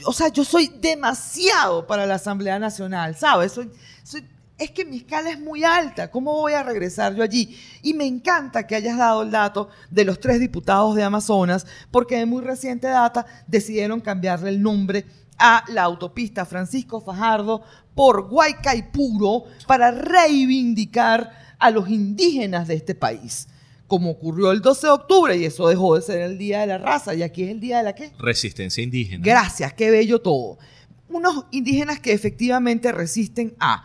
o 0.05 0.13
sea, 0.13 0.29
yo 0.29 0.43
soy 0.45 0.67
demasiado 0.79 1.85
para 1.87 2.05
la 2.05 2.15
Asamblea 2.15 2.59
Nacional, 2.59 3.15
¿sabes? 3.15 3.51
Soy, 3.53 3.69
soy- 4.03 4.25
es 4.57 4.71
que 4.71 4.85
mi 4.85 4.97
escala 4.97 5.31
es 5.31 5.39
muy 5.39 5.63
alta. 5.65 6.09
¿Cómo 6.09 6.31
voy 6.33 6.53
a 6.53 6.63
regresar 6.63 7.13
yo 7.13 7.23
allí? 7.23 7.57
Y 7.81 7.93
me 7.93 8.05
encanta 8.05 8.65
que 8.65 8.75
hayas 8.75 8.97
dado 8.97 9.23
el 9.23 9.31
dato 9.31 9.67
de 9.91 10.05
los 10.05 10.19
tres 10.19 10.39
diputados 10.39 10.95
de 10.95 11.03
Amazonas, 11.03 11.67
porque 11.91 12.17
de 12.17 12.25
muy 12.25 12.41
reciente 12.41 12.87
data 12.87 13.25
decidieron 13.47 13.99
cambiarle 13.99 14.49
el 14.49 14.61
nombre 14.61 15.05
a 15.37 15.65
la 15.67 15.83
autopista 15.83 16.45
Francisco 16.45 17.01
Fajardo 17.01 17.63
por 17.93 18.29
Guaycaipuro 18.29 19.43
para 19.67 19.91
reivindicar 19.91 21.31
a 21.59 21.71
los 21.71 21.89
indígenas 21.89 22.67
de 22.67 22.75
este 22.75 22.95
país. 22.95 23.47
Como 23.87 24.11
ocurrió 24.11 24.51
el 24.51 24.61
12 24.61 24.87
de 24.87 24.93
octubre, 24.93 25.37
y 25.37 25.45
eso 25.45 25.67
dejó 25.67 25.95
de 25.95 26.01
ser 26.01 26.21
el 26.21 26.37
Día 26.37 26.61
de 26.61 26.67
la 26.67 26.77
Raza, 26.77 27.13
y 27.13 27.21
aquí 27.21 27.43
es 27.43 27.51
el 27.51 27.59
Día 27.59 27.77
de 27.77 27.83
la 27.83 27.93
qué? 27.93 28.11
Resistencia 28.17 28.83
indígena. 28.83 29.23
Gracias, 29.23 29.73
qué 29.73 29.91
bello 29.91 30.21
todo. 30.21 30.57
Unos 31.07 31.45
indígenas 31.51 31.99
que 31.99 32.13
efectivamente 32.13 32.91
resisten 32.91 33.55
a 33.59 33.83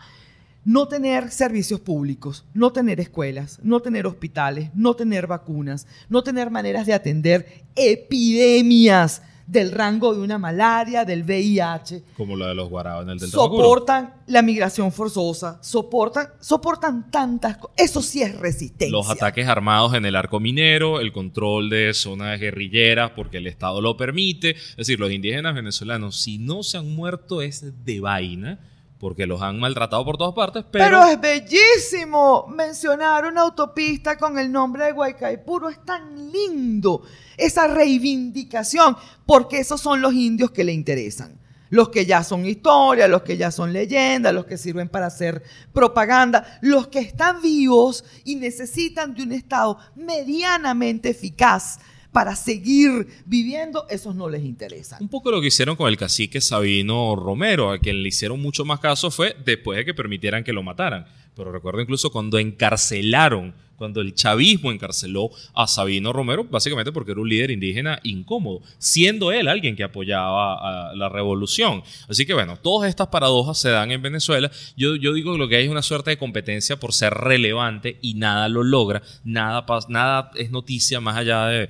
no 0.63 0.87
tener 0.87 1.31
servicios 1.31 1.79
públicos, 1.79 2.45
no 2.53 2.71
tener 2.71 2.99
escuelas, 2.99 3.59
no 3.63 3.79
tener 3.79 4.05
hospitales, 4.05 4.69
no 4.75 4.95
tener 4.95 5.27
vacunas, 5.27 5.87
no 6.09 6.23
tener 6.23 6.51
maneras 6.51 6.85
de 6.85 6.93
atender 6.93 7.63
epidemias 7.75 9.21
del 9.51 9.73
rango 9.73 10.15
de 10.15 10.21
una 10.21 10.37
malaria, 10.37 11.03
del 11.03 11.23
VIH, 11.23 12.03
Como 12.15 12.37
la 12.37 12.47
de 12.47 12.55
los 12.55 12.69
guaraos 12.69 13.03
en 13.03 13.09
el 13.09 13.19
Delta 13.19 13.35
Macuro. 13.35 13.63
soportan 13.63 14.13
la 14.27 14.41
migración 14.41 14.93
forzosa, 14.93 15.59
soportan, 15.61 16.29
soportan 16.39 17.11
tantas 17.11 17.57
cosas. 17.57 17.75
Eso 17.77 18.01
sí 18.01 18.21
es 18.21 18.33
resistencia. 18.39 18.97
Los 18.97 19.09
ataques 19.09 19.49
armados 19.49 19.93
en 19.93 20.05
el 20.05 20.15
arco 20.15 20.39
minero, 20.39 21.01
el 21.01 21.11
control 21.11 21.69
de 21.69 21.93
zonas 21.93 22.39
guerrilleras 22.39 23.11
porque 23.11 23.39
el 23.39 23.47
Estado 23.47 23.81
lo 23.81 23.97
permite. 23.97 24.51
Es 24.51 24.77
decir, 24.77 25.01
los 25.01 25.11
indígenas 25.11 25.53
venezolanos, 25.53 26.15
si 26.15 26.37
no 26.37 26.63
se 26.63 26.77
han 26.77 26.95
muerto 26.95 27.41
es 27.41 27.83
de 27.83 27.99
vaina, 27.99 28.59
porque 29.01 29.25
los 29.25 29.41
han 29.41 29.59
maltratado 29.59 30.05
por 30.05 30.15
todas 30.15 30.35
partes, 30.35 30.63
pero... 30.71 31.03
Es 31.07 31.19
bellísimo 31.19 32.45
mencionar 32.55 33.25
una 33.25 33.41
autopista 33.41 34.15
con 34.15 34.37
el 34.37 34.51
nombre 34.51 34.85
de 34.85 34.91
Guaycaipuro. 34.91 35.69
Es 35.69 35.83
tan 35.83 36.31
lindo 36.31 37.01
esa 37.35 37.67
reivindicación, 37.67 38.95
porque 39.25 39.57
esos 39.57 39.81
son 39.81 40.01
los 40.01 40.13
indios 40.13 40.51
que 40.51 40.63
le 40.63 40.71
interesan. 40.71 41.39
Los 41.71 41.89
que 41.89 42.05
ya 42.05 42.23
son 42.23 42.45
historia, 42.45 43.07
los 43.07 43.23
que 43.23 43.37
ya 43.37 43.49
son 43.49 43.73
leyenda, 43.73 44.31
los 44.31 44.45
que 44.45 44.59
sirven 44.59 44.87
para 44.87 45.07
hacer 45.07 45.41
propaganda, 45.73 46.59
los 46.61 46.87
que 46.89 46.99
están 46.99 47.41
vivos 47.41 48.05
y 48.23 48.35
necesitan 48.35 49.15
de 49.15 49.23
un 49.23 49.31
Estado 49.31 49.79
medianamente 49.95 51.09
eficaz 51.09 51.79
para 52.11 52.35
seguir 52.35 53.07
viviendo, 53.25 53.85
esos 53.89 54.15
no 54.15 54.29
les 54.29 54.43
interesa. 54.43 54.97
Un 54.99 55.09
poco 55.09 55.31
lo 55.31 55.41
que 55.41 55.47
hicieron 55.47 55.75
con 55.75 55.87
el 55.87 55.97
cacique 55.97 56.41
Sabino 56.41 57.15
Romero, 57.15 57.71
a 57.71 57.79
quien 57.79 58.03
le 58.03 58.09
hicieron 58.09 58.41
mucho 58.41 58.65
más 58.65 58.79
caso 58.79 59.11
fue 59.11 59.35
después 59.45 59.77
de 59.77 59.85
que 59.85 59.93
permitieran 59.93 60.43
que 60.43 60.53
lo 60.53 60.63
mataran. 60.63 61.05
Pero 61.35 61.51
recuerdo 61.51 61.81
incluso 61.81 62.11
cuando 62.11 62.37
encarcelaron, 62.37 63.53
cuando 63.77 64.01
el 64.01 64.13
chavismo 64.13 64.71
encarceló 64.71 65.31
a 65.55 65.65
Sabino 65.65 66.11
Romero, 66.11 66.43
básicamente 66.43 66.91
porque 66.91 67.13
era 67.13 67.21
un 67.21 67.29
líder 67.29 67.49
indígena 67.49 67.99
incómodo, 68.03 68.61
siendo 68.77 69.31
él 69.31 69.47
alguien 69.47 69.75
que 69.75 69.83
apoyaba 69.83 70.89
a 70.89 70.95
la 70.95 71.07
revolución. 71.07 71.81
Así 72.09 72.25
que 72.25 72.33
bueno, 72.33 72.57
todas 72.57 72.89
estas 72.89 73.07
paradojas 73.07 73.57
se 73.57 73.69
dan 73.69 73.91
en 73.91 74.01
Venezuela. 74.01 74.51
Yo, 74.75 74.93
digo 74.97 75.31
que 75.31 75.39
lo 75.39 75.47
que 75.47 75.55
hay 75.55 75.65
es 75.65 75.71
una 75.71 75.81
suerte 75.81 76.11
de 76.11 76.17
competencia 76.17 76.77
por 76.77 76.93
ser 76.93 77.13
relevante 77.13 77.97
y 78.01 78.15
nada 78.15 78.49
lo 78.49 78.63
logra, 78.63 79.01
nada, 79.23 79.65
nada 79.87 80.31
es 80.35 80.51
noticia 80.51 80.99
más 80.99 81.15
allá 81.15 81.47
de 81.47 81.69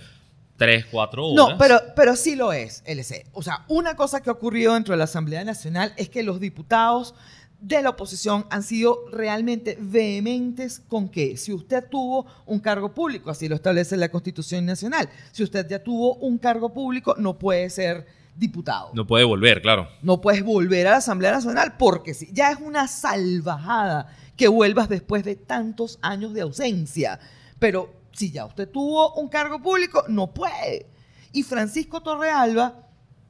tres, 0.62 0.86
cuatro 0.86 1.26
horas. 1.26 1.50
No, 1.54 1.58
pero, 1.58 1.80
pero 1.96 2.16
sí 2.16 2.36
lo 2.36 2.54
es, 2.54 2.84
LC. 2.86 3.26
O 3.34 3.42
sea, 3.42 3.66
una 3.68 3.96
cosa 3.96 4.22
que 4.22 4.30
ha 4.30 4.34
ocurrido 4.34 4.76
dentro 4.76 4.94
de 4.94 5.00
la 5.00 5.06
Asamblea 5.06 5.44
Nacional 5.44 5.92
es 5.98 6.08
que 6.10 6.22
los 6.22 6.40
diputados 6.40 7.16
de 7.60 7.82
la 7.82 7.90
oposición 7.90 8.46
han 8.52 8.62
sido 8.62 9.06
realmente 9.12 9.76
vehementes 9.80 10.80
con 10.88 11.10
que 11.10 11.36
si 11.38 11.52
usted 11.52 11.84
tuvo 11.90 12.28
un 12.46 12.60
cargo 12.60 12.94
público, 12.94 13.32
así 13.32 13.50
lo 13.50 13.56
establece 13.56 13.98
la 13.98 14.10
Constitución 14.10 14.64
Nacional, 14.68 15.10
si 15.32 15.42
usted 15.42 15.68
ya 15.68 15.84
tuvo 15.84 16.14
un 16.18 16.38
cargo 16.38 16.72
público, 16.72 17.16
no 17.18 17.40
puede 17.40 17.68
ser 17.72 18.06
diputado. 18.36 18.92
No 18.94 19.08
puede 19.08 19.26
volver, 19.26 19.64
claro. 19.64 19.88
No 20.04 20.22
puedes 20.22 20.44
volver 20.44 20.86
a 20.86 20.92
la 20.92 20.98
Asamblea 20.98 21.32
Nacional 21.32 21.74
porque 21.80 22.14
si 22.14 22.32
ya 22.32 22.52
es 22.52 22.60
una 22.60 22.88
salvajada 22.88 24.16
que 24.38 24.48
vuelvas 24.48 24.90
después 24.90 25.24
de 25.24 25.36
tantos 25.36 25.98
años 26.04 26.36
de 26.36 26.42
ausencia. 26.42 27.20
Pero 27.58 28.01
si 28.14 28.32
ya 28.32 28.46
usted 28.46 28.70
tuvo 28.70 29.14
un 29.16 29.28
cargo 29.28 29.62
público, 29.62 30.04
no 30.08 30.34
puede. 30.34 30.88
Y 31.32 31.44
Francisco 31.44 32.02
Torrealba, 32.02 32.88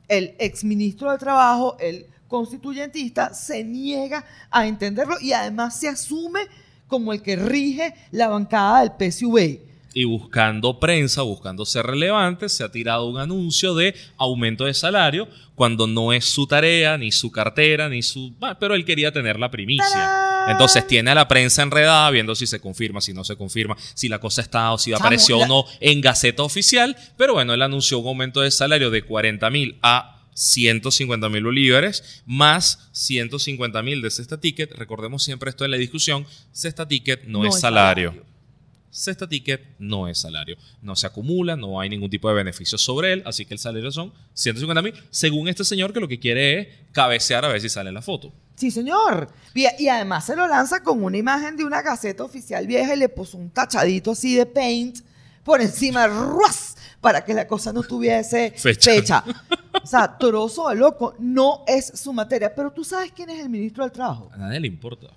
el 0.08 0.36
exministro 0.40 1.12
de 1.12 1.18
Trabajo, 1.18 1.78
el 1.80 2.08
constituyentista, 2.28 3.34
se 3.34 3.64
niega 3.64 4.26
a 4.50 4.66
entenderlo 4.66 5.16
y 5.20 5.34
además 5.34 5.80
se 5.80 5.88
asume 5.88 6.42
como 6.88 7.14
el 7.14 7.22
que 7.22 7.36
rige 7.36 7.94
la 8.12 8.28
bancada 8.28 8.82
del 8.82 9.12
PSV. 9.12 9.71
Y 9.94 10.06
buscando 10.06 10.80
prensa, 10.80 11.22
buscando 11.22 11.66
ser 11.66 11.86
relevante, 11.86 12.48
se 12.48 12.64
ha 12.64 12.72
tirado 12.72 13.08
un 13.08 13.20
anuncio 13.20 13.76
de 13.76 13.94
aumento 14.18 14.66
de 14.66 14.74
salario 14.74 15.28
cuando 15.56 15.86
no 15.86 16.14
es 16.14 16.26
su 16.26 16.48
tarea, 16.48 16.98
ni 16.98 17.12
su 17.12 17.32
cartera, 17.32 17.90
ni 17.90 18.02
su... 18.02 18.34
pero 18.60 18.74
él 18.74 18.86
quería 18.86 19.12
tener 19.12 19.38
la 19.38 19.52
primicia. 19.52 20.48
Entonces 20.48 20.88
tiene 20.88 21.12
a 21.12 21.16
la 21.16 21.28
prensa 21.28 21.62
enredada 21.62 22.10
viendo 22.10 22.36
si 22.36 22.48
se 22.48 22.60
confirma, 22.60 23.02
si 23.02 23.14
no 23.14 23.24
se 23.24 23.36
confirma, 23.36 23.78
si 23.94 24.10
la 24.10 24.20
cosa 24.20 24.42
está 24.42 24.72
o 24.72 24.78
si 24.78 24.94
apareció 24.94 25.40
o 25.40 25.46
no 25.46 25.66
en 25.80 26.02
Gaceta 26.02 26.44
Oficial. 26.44 26.96
Pero 27.18 27.34
bueno, 27.34 27.54
él 27.54 27.62
anunció 27.62 28.00
un 28.00 28.08
aumento 28.08 28.42
de 28.42 28.52
salario 28.52 28.90
de 28.90 29.04
40 29.04 29.50
mil 29.50 29.78
a 29.82 30.22
150 30.34 31.30
mil 31.30 31.44
bolívares 31.44 32.24
más 32.26 32.90
150 32.94 33.82
mil 33.84 34.02
de 34.02 34.10
cesta 34.10 34.40
ticket. 34.40 34.72
Recordemos 34.72 35.24
siempre 35.24 35.50
esto 35.50 35.66
en 35.66 35.72
la 35.72 35.78
discusión, 35.78 36.26
cesta 36.52 36.88
ticket 36.88 37.26
no, 37.26 37.46
es 37.46 37.60
salario. 37.60 38.31
Cesta 38.92 39.28
ticket 39.28 39.62
no 39.80 40.08
es 40.08 40.20
salario. 40.20 40.58
No 40.82 40.96
se 40.96 41.08
acumula, 41.08 41.56
no 41.56 41.80
hay 41.80 41.90
ningún 41.90 42.10
tipo 42.10 42.28
de 42.28 42.36
beneficio 42.36 42.78
sobre 42.78 43.14
él, 43.14 43.24
así 43.26 43.46
que 43.46 43.54
el 43.54 43.60
salario 43.60 43.92
son 43.92 44.14
150 44.34 44.82
mil, 44.82 44.94
según 45.10 45.48
este 45.48 45.64
señor 45.64 45.94
que 45.94 46.02
lo 46.02 46.08
que 46.08 46.20
quiere 46.20 46.60
es 46.60 46.68
cabecear 46.92 47.46
a 47.46 47.48
ver 47.48 47.62
si 47.62 47.70
sale 47.70 47.90
en 47.90 47.96
la 47.96 48.02
foto. 48.02 48.34
Sí, 48.56 48.70
señor. 48.70 49.30
Y, 49.56 49.88
además 49.88 50.26
se 50.26 50.36
lo 50.36 50.48
lanza 50.48 50.84
con 50.84 51.04
una 51.04 51.18
imagen 51.18 51.56
de 51.56 51.64
una 51.64 51.82
gaceta 51.82 52.24
oficial 52.24 52.68
vieja 52.68 52.94
y 52.94 53.00
le 53.00 53.10
puso 53.10 53.38
un 53.38 53.50
tachadito 53.50 54.12
así 54.12 54.36
de 54.36 54.46
paint 54.46 55.00
por 55.44 55.62
encima, 55.62 56.06
¡ruas! 56.08 56.76
para 57.02 57.26
que 57.26 57.34
la 57.34 57.48
cosa 57.48 57.74
no 57.74 57.82
tuviese 57.82 58.52
fecha. 58.52 59.24
O 59.84 59.88
sea, 59.88 60.16
trozo 60.16 60.70
de 60.70 60.76
loco, 60.76 61.16
no 61.18 61.64
es 61.66 62.00
su 62.00 62.14
materia. 62.14 62.54
Pero 62.54 62.72
tú 62.72 62.84
sabes 62.84 63.12
quién 63.14 63.32
es 63.32 63.40
el 63.40 63.50
ministro 63.50 63.84
del 63.84 63.92
Trabajo. 63.92 64.30
A 64.32 64.38
nadie 64.38 64.60
le 64.60 64.68
importa. 64.68 65.08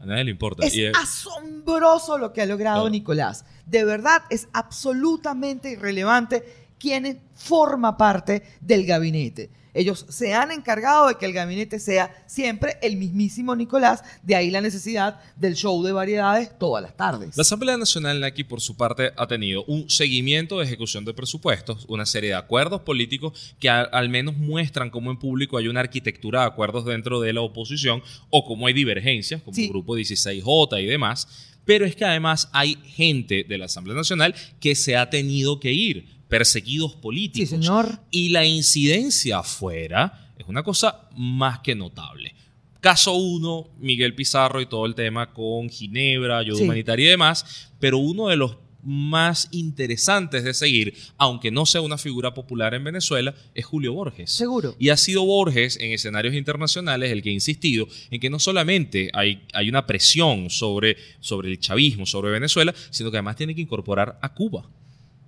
A 0.00 0.06
nadie 0.06 0.24
le 0.24 0.30
importa. 0.30 0.66
Es 0.66 0.76
asombroso 0.96 2.18
lo 2.18 2.32
que 2.32 2.42
ha 2.42 2.46
logrado 2.46 2.88
Nicolás. 2.88 3.44
De 3.66 3.84
verdad, 3.84 4.22
es 4.30 4.48
absolutamente 4.52 5.70
irrelevante 5.70 6.68
quién 6.78 7.20
forma 7.34 7.96
parte 7.96 8.42
del 8.60 8.86
gabinete. 8.86 9.50
Ellos 9.78 10.06
se 10.08 10.34
han 10.34 10.50
encargado 10.50 11.06
de 11.06 11.14
que 11.14 11.24
el 11.24 11.32
gabinete 11.32 11.78
sea 11.78 12.24
siempre 12.26 12.78
el 12.82 12.96
mismísimo 12.96 13.54
Nicolás, 13.54 14.02
de 14.24 14.34
ahí 14.34 14.50
la 14.50 14.60
necesidad 14.60 15.20
del 15.36 15.54
show 15.54 15.84
de 15.84 15.92
variedades 15.92 16.58
todas 16.58 16.82
las 16.82 16.96
tardes. 16.96 17.36
La 17.36 17.42
Asamblea 17.42 17.76
Nacional 17.76 18.24
aquí, 18.24 18.42
por 18.42 18.60
su 18.60 18.76
parte, 18.76 19.12
ha 19.16 19.28
tenido 19.28 19.62
un 19.66 19.88
seguimiento 19.88 20.58
de 20.58 20.64
ejecución 20.64 21.04
de 21.04 21.14
presupuestos, 21.14 21.84
una 21.88 22.06
serie 22.06 22.30
de 22.30 22.34
acuerdos 22.34 22.80
políticos 22.80 23.54
que 23.60 23.68
al 23.68 24.08
menos 24.08 24.36
muestran 24.36 24.90
cómo 24.90 25.12
en 25.12 25.18
público 25.20 25.58
hay 25.58 25.68
una 25.68 25.78
arquitectura 25.78 26.40
de 26.40 26.46
acuerdos 26.48 26.84
dentro 26.84 27.20
de 27.20 27.32
la 27.32 27.42
oposición 27.42 28.02
o 28.30 28.44
cómo 28.44 28.66
hay 28.66 28.74
divergencias, 28.74 29.42
como 29.42 29.56
el 29.56 29.68
Grupo 29.68 29.96
16J 29.96 30.82
y 30.82 30.86
demás. 30.86 31.28
Pero 31.64 31.86
es 31.86 31.94
que 31.94 32.04
además 32.04 32.48
hay 32.52 32.78
gente 32.84 33.44
de 33.48 33.58
la 33.58 33.66
Asamblea 33.66 33.94
Nacional 33.94 34.34
que 34.58 34.74
se 34.74 34.96
ha 34.96 35.08
tenido 35.08 35.60
que 35.60 35.72
ir 35.72 36.17
perseguidos 36.28 36.94
políticos. 36.94 37.48
Sí, 37.48 37.56
señor. 37.56 38.00
Y 38.10 38.28
la 38.30 38.44
incidencia 38.44 39.38
afuera 39.38 40.32
es 40.38 40.46
una 40.46 40.62
cosa 40.62 41.08
más 41.16 41.60
que 41.60 41.74
notable. 41.74 42.34
Caso 42.80 43.14
uno, 43.14 43.70
Miguel 43.80 44.14
Pizarro 44.14 44.60
y 44.60 44.66
todo 44.66 44.86
el 44.86 44.94
tema 44.94 45.32
con 45.32 45.68
Ginebra, 45.68 46.38
ayuda 46.38 46.62
humanitaria 46.62 47.06
y 47.06 47.10
demás, 47.10 47.72
pero 47.80 47.98
uno 47.98 48.28
de 48.28 48.36
los 48.36 48.56
más 48.80 49.48
interesantes 49.50 50.44
de 50.44 50.54
seguir, 50.54 50.94
aunque 51.16 51.50
no 51.50 51.66
sea 51.66 51.80
una 51.80 51.98
figura 51.98 52.34
popular 52.34 52.74
en 52.74 52.84
Venezuela, 52.84 53.34
es 53.54 53.64
Julio 53.64 53.92
Borges. 53.92 54.30
Seguro. 54.30 54.76
Y 54.78 54.90
ha 54.90 54.96
sido 54.96 55.24
Borges 55.24 55.76
en 55.80 55.90
escenarios 55.90 56.34
internacionales 56.34 57.10
el 57.10 57.20
que 57.20 57.30
ha 57.30 57.32
insistido 57.32 57.88
en 58.10 58.20
que 58.20 58.30
no 58.30 58.38
solamente 58.38 59.10
hay, 59.14 59.42
hay 59.52 59.68
una 59.68 59.84
presión 59.84 60.48
sobre, 60.48 60.96
sobre 61.18 61.50
el 61.50 61.58
chavismo, 61.58 62.06
sobre 62.06 62.30
Venezuela, 62.30 62.72
sino 62.90 63.10
que 63.10 63.16
además 63.16 63.34
tiene 63.34 63.56
que 63.56 63.60
incorporar 63.60 64.20
a 64.22 64.32
Cuba 64.32 64.70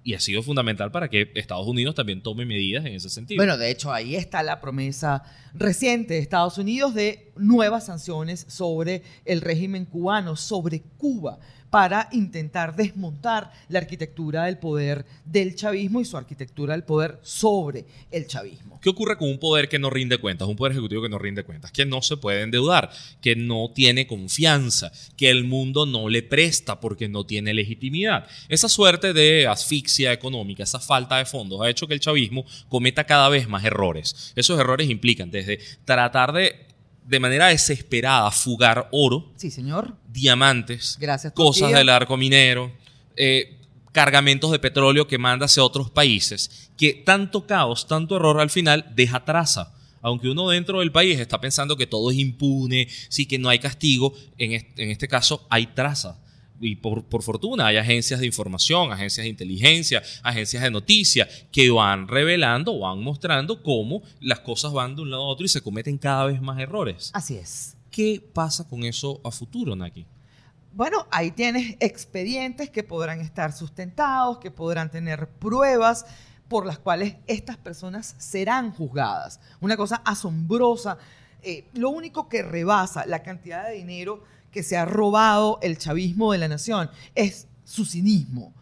y 0.02 0.14
ha 0.14 0.20
sido 0.20 0.42
fundamental 0.42 0.90
para 0.90 1.08
que 1.08 1.30
Estados 1.34 1.66
Unidos 1.66 1.94
también 1.94 2.22
tome 2.22 2.46
medidas 2.46 2.86
en 2.86 2.94
ese 2.94 3.10
sentido. 3.10 3.38
Bueno, 3.38 3.58
de 3.58 3.70
hecho, 3.70 3.92
ahí 3.92 4.16
está 4.16 4.42
la 4.42 4.60
promesa 4.60 5.22
reciente 5.52 6.14
de 6.14 6.20
Estados 6.20 6.58
Unidos 6.58 6.94
de 6.94 7.32
nuevas 7.36 7.86
sanciones 7.86 8.46
sobre 8.48 9.02
el 9.24 9.40
régimen 9.40 9.84
cubano, 9.84 10.36
sobre 10.36 10.82
Cuba 10.96 11.38
para 11.70 12.08
intentar 12.12 12.74
desmontar 12.74 13.52
la 13.68 13.78
arquitectura 13.78 14.44
del 14.44 14.58
poder 14.58 15.06
del 15.24 15.54
chavismo 15.54 16.00
y 16.00 16.04
su 16.04 16.16
arquitectura 16.16 16.74
del 16.74 16.84
poder 16.84 17.18
sobre 17.22 17.86
el 18.10 18.26
chavismo. 18.26 18.80
¿Qué 18.80 18.90
ocurre 18.90 19.16
con 19.16 19.28
un 19.28 19.38
poder 19.38 19.68
que 19.68 19.78
no 19.78 19.88
rinde 19.88 20.18
cuentas? 20.18 20.48
Un 20.48 20.56
poder 20.56 20.72
ejecutivo 20.72 21.02
que 21.02 21.08
no 21.08 21.18
rinde 21.18 21.44
cuentas, 21.44 21.70
que 21.70 21.86
no 21.86 22.02
se 22.02 22.16
puede 22.16 22.42
endeudar, 22.42 22.90
que 23.20 23.36
no 23.36 23.70
tiene 23.74 24.06
confianza, 24.06 24.90
que 25.16 25.30
el 25.30 25.44
mundo 25.44 25.86
no 25.86 26.08
le 26.08 26.22
presta 26.22 26.80
porque 26.80 27.08
no 27.08 27.24
tiene 27.24 27.54
legitimidad. 27.54 28.26
Esa 28.48 28.68
suerte 28.68 29.12
de 29.12 29.46
asfixia 29.46 30.12
económica, 30.12 30.64
esa 30.64 30.80
falta 30.80 31.18
de 31.18 31.26
fondos, 31.26 31.60
ha 31.60 31.70
hecho 31.70 31.86
que 31.86 31.94
el 31.94 32.00
chavismo 32.00 32.44
cometa 32.68 33.04
cada 33.04 33.28
vez 33.28 33.48
más 33.48 33.64
errores. 33.64 34.32
Esos 34.34 34.58
errores 34.58 34.90
implican 34.90 35.30
desde 35.30 35.58
tratar 35.84 36.32
de 36.32 36.69
de 37.10 37.18
manera 37.20 37.48
desesperada 37.48 38.30
fugar 38.30 38.88
oro. 38.92 39.32
Sí, 39.36 39.50
señor. 39.50 39.96
Diamantes. 40.08 40.96
Gracias. 41.00 41.32
Cosas 41.32 41.72
del 41.72 41.88
arco 41.88 42.16
minero. 42.16 42.72
Eh, 43.16 43.58
cargamentos 43.90 44.52
de 44.52 44.60
petróleo 44.60 45.08
que 45.08 45.18
manda 45.18 45.46
hacia 45.46 45.64
otros 45.64 45.90
países. 45.90 46.70
Que 46.76 46.94
tanto 46.94 47.48
caos, 47.48 47.88
tanto 47.88 48.14
error 48.14 48.40
al 48.40 48.50
final 48.50 48.86
deja 48.94 49.24
traza. 49.24 49.74
Aunque 50.02 50.28
uno 50.28 50.48
dentro 50.48 50.78
del 50.78 50.92
país 50.92 51.18
está 51.18 51.40
pensando 51.40 51.76
que 51.76 51.88
todo 51.88 52.12
es 52.12 52.16
impune, 52.16 52.86
sí 53.08 53.26
que 53.26 53.38
no 53.38 53.48
hay 53.48 53.58
castigo, 53.58 54.14
en 54.38 54.52
en 54.52 54.90
este 54.90 55.08
caso 55.08 55.46
hay 55.50 55.66
traza 55.66 56.18
y 56.60 56.76
por, 56.76 57.22
fortuna 57.22 57.66
hay 57.66 57.78
agencias 57.78 58.20
de 58.20 58.26
información, 58.26 58.92
agencias 58.92 59.24
de 59.24 59.30
inteligencia, 59.30 60.02
agencias 60.22 60.62
de 60.62 60.70
noticias 60.70 61.46
que 61.50 61.70
van 61.70 62.06
revelando, 62.06 62.78
van 62.78 63.02
mostrando 63.02 63.62
cómo 63.62 64.02
las 64.20 64.40
cosas 64.40 64.72
van 64.72 64.94
de 64.94 65.02
un 65.02 65.10
lado 65.10 65.22
a 65.22 65.28
otro 65.28 65.46
y 65.46 65.48
se 65.48 65.62
cometen 65.62 65.98
cada 65.98 66.26
vez 66.26 66.40
más 66.40 66.58
errores. 66.60 67.10
Así 67.14 67.36
es. 67.36 67.76
¿Qué 67.90 68.22
pasa 68.32 68.68
con 68.68 68.84
eso 68.84 69.20
a 69.24 69.30
futuro, 69.30 69.74
Naki? 69.74 70.06
Bueno, 70.72 71.06
ahí 71.10 71.32
tienes 71.32 71.76
expedientes 71.80 72.70
que 72.70 72.84
podrán 72.84 73.20
estar 73.20 73.52
sustentados, 73.52 74.38
que 74.38 74.50
podrán 74.50 74.90
tener 74.90 75.28
pruebas 75.28 76.06
por 76.46 76.66
las 76.66 76.78
cuales 76.78 77.16
estas 77.26 77.56
personas 77.56 78.14
serán 78.18 78.70
juzgadas. 78.72 79.40
Una 79.60 79.76
cosa 79.76 79.96
asombrosa 80.04 80.98
eh, 81.42 81.68
lo 81.72 81.90
único 81.90 82.28
que 82.28 82.42
rebasa 82.42 83.06
la 83.06 83.22
cantidad 83.22 83.66
de 83.66 83.74
dinero 83.74 84.22
que 84.50 84.62
se 84.62 84.76
ha 84.76 84.84
robado 84.84 85.58
el 85.62 85.78
chavismo 85.78 86.32
de 86.32 86.38
la 86.38 86.48
nación 86.48 86.90
es 87.14 87.46
su 87.64 87.84
cinismo. 87.84 88.54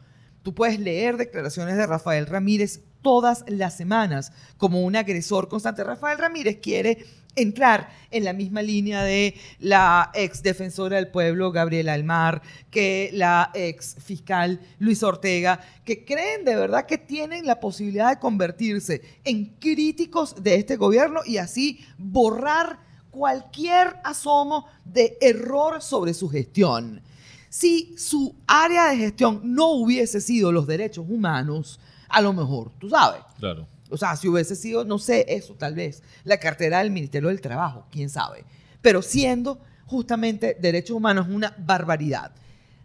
Tú 0.42 0.54
puedes 0.54 0.78
leer 0.78 1.16
declaraciones 1.16 1.76
de 1.76 1.87
Rafael 1.87 2.26
Ramírez 2.26 2.80
todas 3.02 3.45
las 3.47 3.76
semanas 3.76 4.33
como 4.57 4.83
un 4.83 4.97
agresor 4.97 5.49
constante. 5.49 5.85
Rafael 5.85 6.18
Ramírez 6.18 6.59
quiere 6.61 7.04
entrar 7.37 7.88
en 8.11 8.25
la 8.25 8.33
misma 8.33 8.62
línea 8.62 9.02
de 9.02 9.35
la 9.61 10.11
ex 10.14 10.42
defensora 10.42 10.97
del 10.97 11.09
pueblo 11.09 11.52
Gabriela 11.52 11.95
Almar, 11.95 12.42
que 12.71 13.11
la 13.12 13.50
ex 13.54 13.97
fiscal 14.02 14.61
Luis 14.78 15.02
Ortega, 15.02 15.61
que 15.85 16.04
creen 16.04 16.45
de 16.45 16.57
verdad 16.57 16.87
que 16.87 16.99
tienen 16.99 17.47
la 17.47 17.61
posibilidad 17.61 18.11
de 18.11 18.18
convertirse 18.18 19.02
en 19.25 19.57
críticos 19.59 20.42
de 20.42 20.57
este 20.57 20.76
gobierno 20.76 21.21
y 21.25 21.38
así 21.38 21.85
borrar 21.97 22.88
cualquier 23.11 23.97
asomo 24.05 24.67
de 24.85 25.17
error 25.21 25.83
sobre 25.83 26.15
su 26.15 26.29
gestión. 26.29 27.03
Si 27.49 27.97
su 27.97 28.35
área 28.47 28.88
de 28.88 28.97
gestión 28.99 29.41
no 29.43 29.73
hubiese 29.73 30.21
sido 30.21 30.53
los 30.53 30.67
derechos 30.67 31.07
humanos, 31.09 31.81
a 32.09 32.21
lo 32.21 32.33
mejor, 32.33 32.73
tú 32.79 32.91
sabes. 32.91 33.23
Claro. 33.38 33.67
O 33.91 33.97
sea, 33.97 34.17
si 34.17 34.29
hubiese 34.29 34.55
sido, 34.55 34.85
no 34.85 34.99
sé, 34.99 35.25
eso 35.29 35.55
tal 35.55 35.75
vez, 35.75 36.03
la 36.25 36.38
cartera 36.38 36.79
del 36.79 36.91
Ministerio 36.91 37.29
del 37.29 37.41
Trabajo, 37.41 37.87
quién 37.91 38.11
sabe. 38.11 38.45
Pero 38.83 39.03
siendo 39.03 39.61
justamente 39.87 40.57
derechos 40.61 40.97
humanos 40.97 41.27
una 41.29 41.55
barbaridad. 41.59 42.33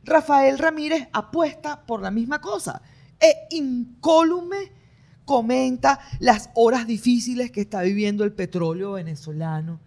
Rafael 0.06 0.58
Ramírez 0.58 1.08
apuesta 1.12 1.86
por 1.86 2.02
la 2.02 2.12
misma 2.12 2.40
cosa. 2.40 2.82
E 3.20 3.48
incólume 3.52 4.72
comenta 5.26 6.00
las 6.20 6.50
horas 6.56 6.88
difíciles 6.88 7.52
que 7.52 7.62
está 7.62 7.82
viviendo 7.82 8.24
el 8.24 8.34
petróleo 8.34 8.94
venezolano. 8.94 9.80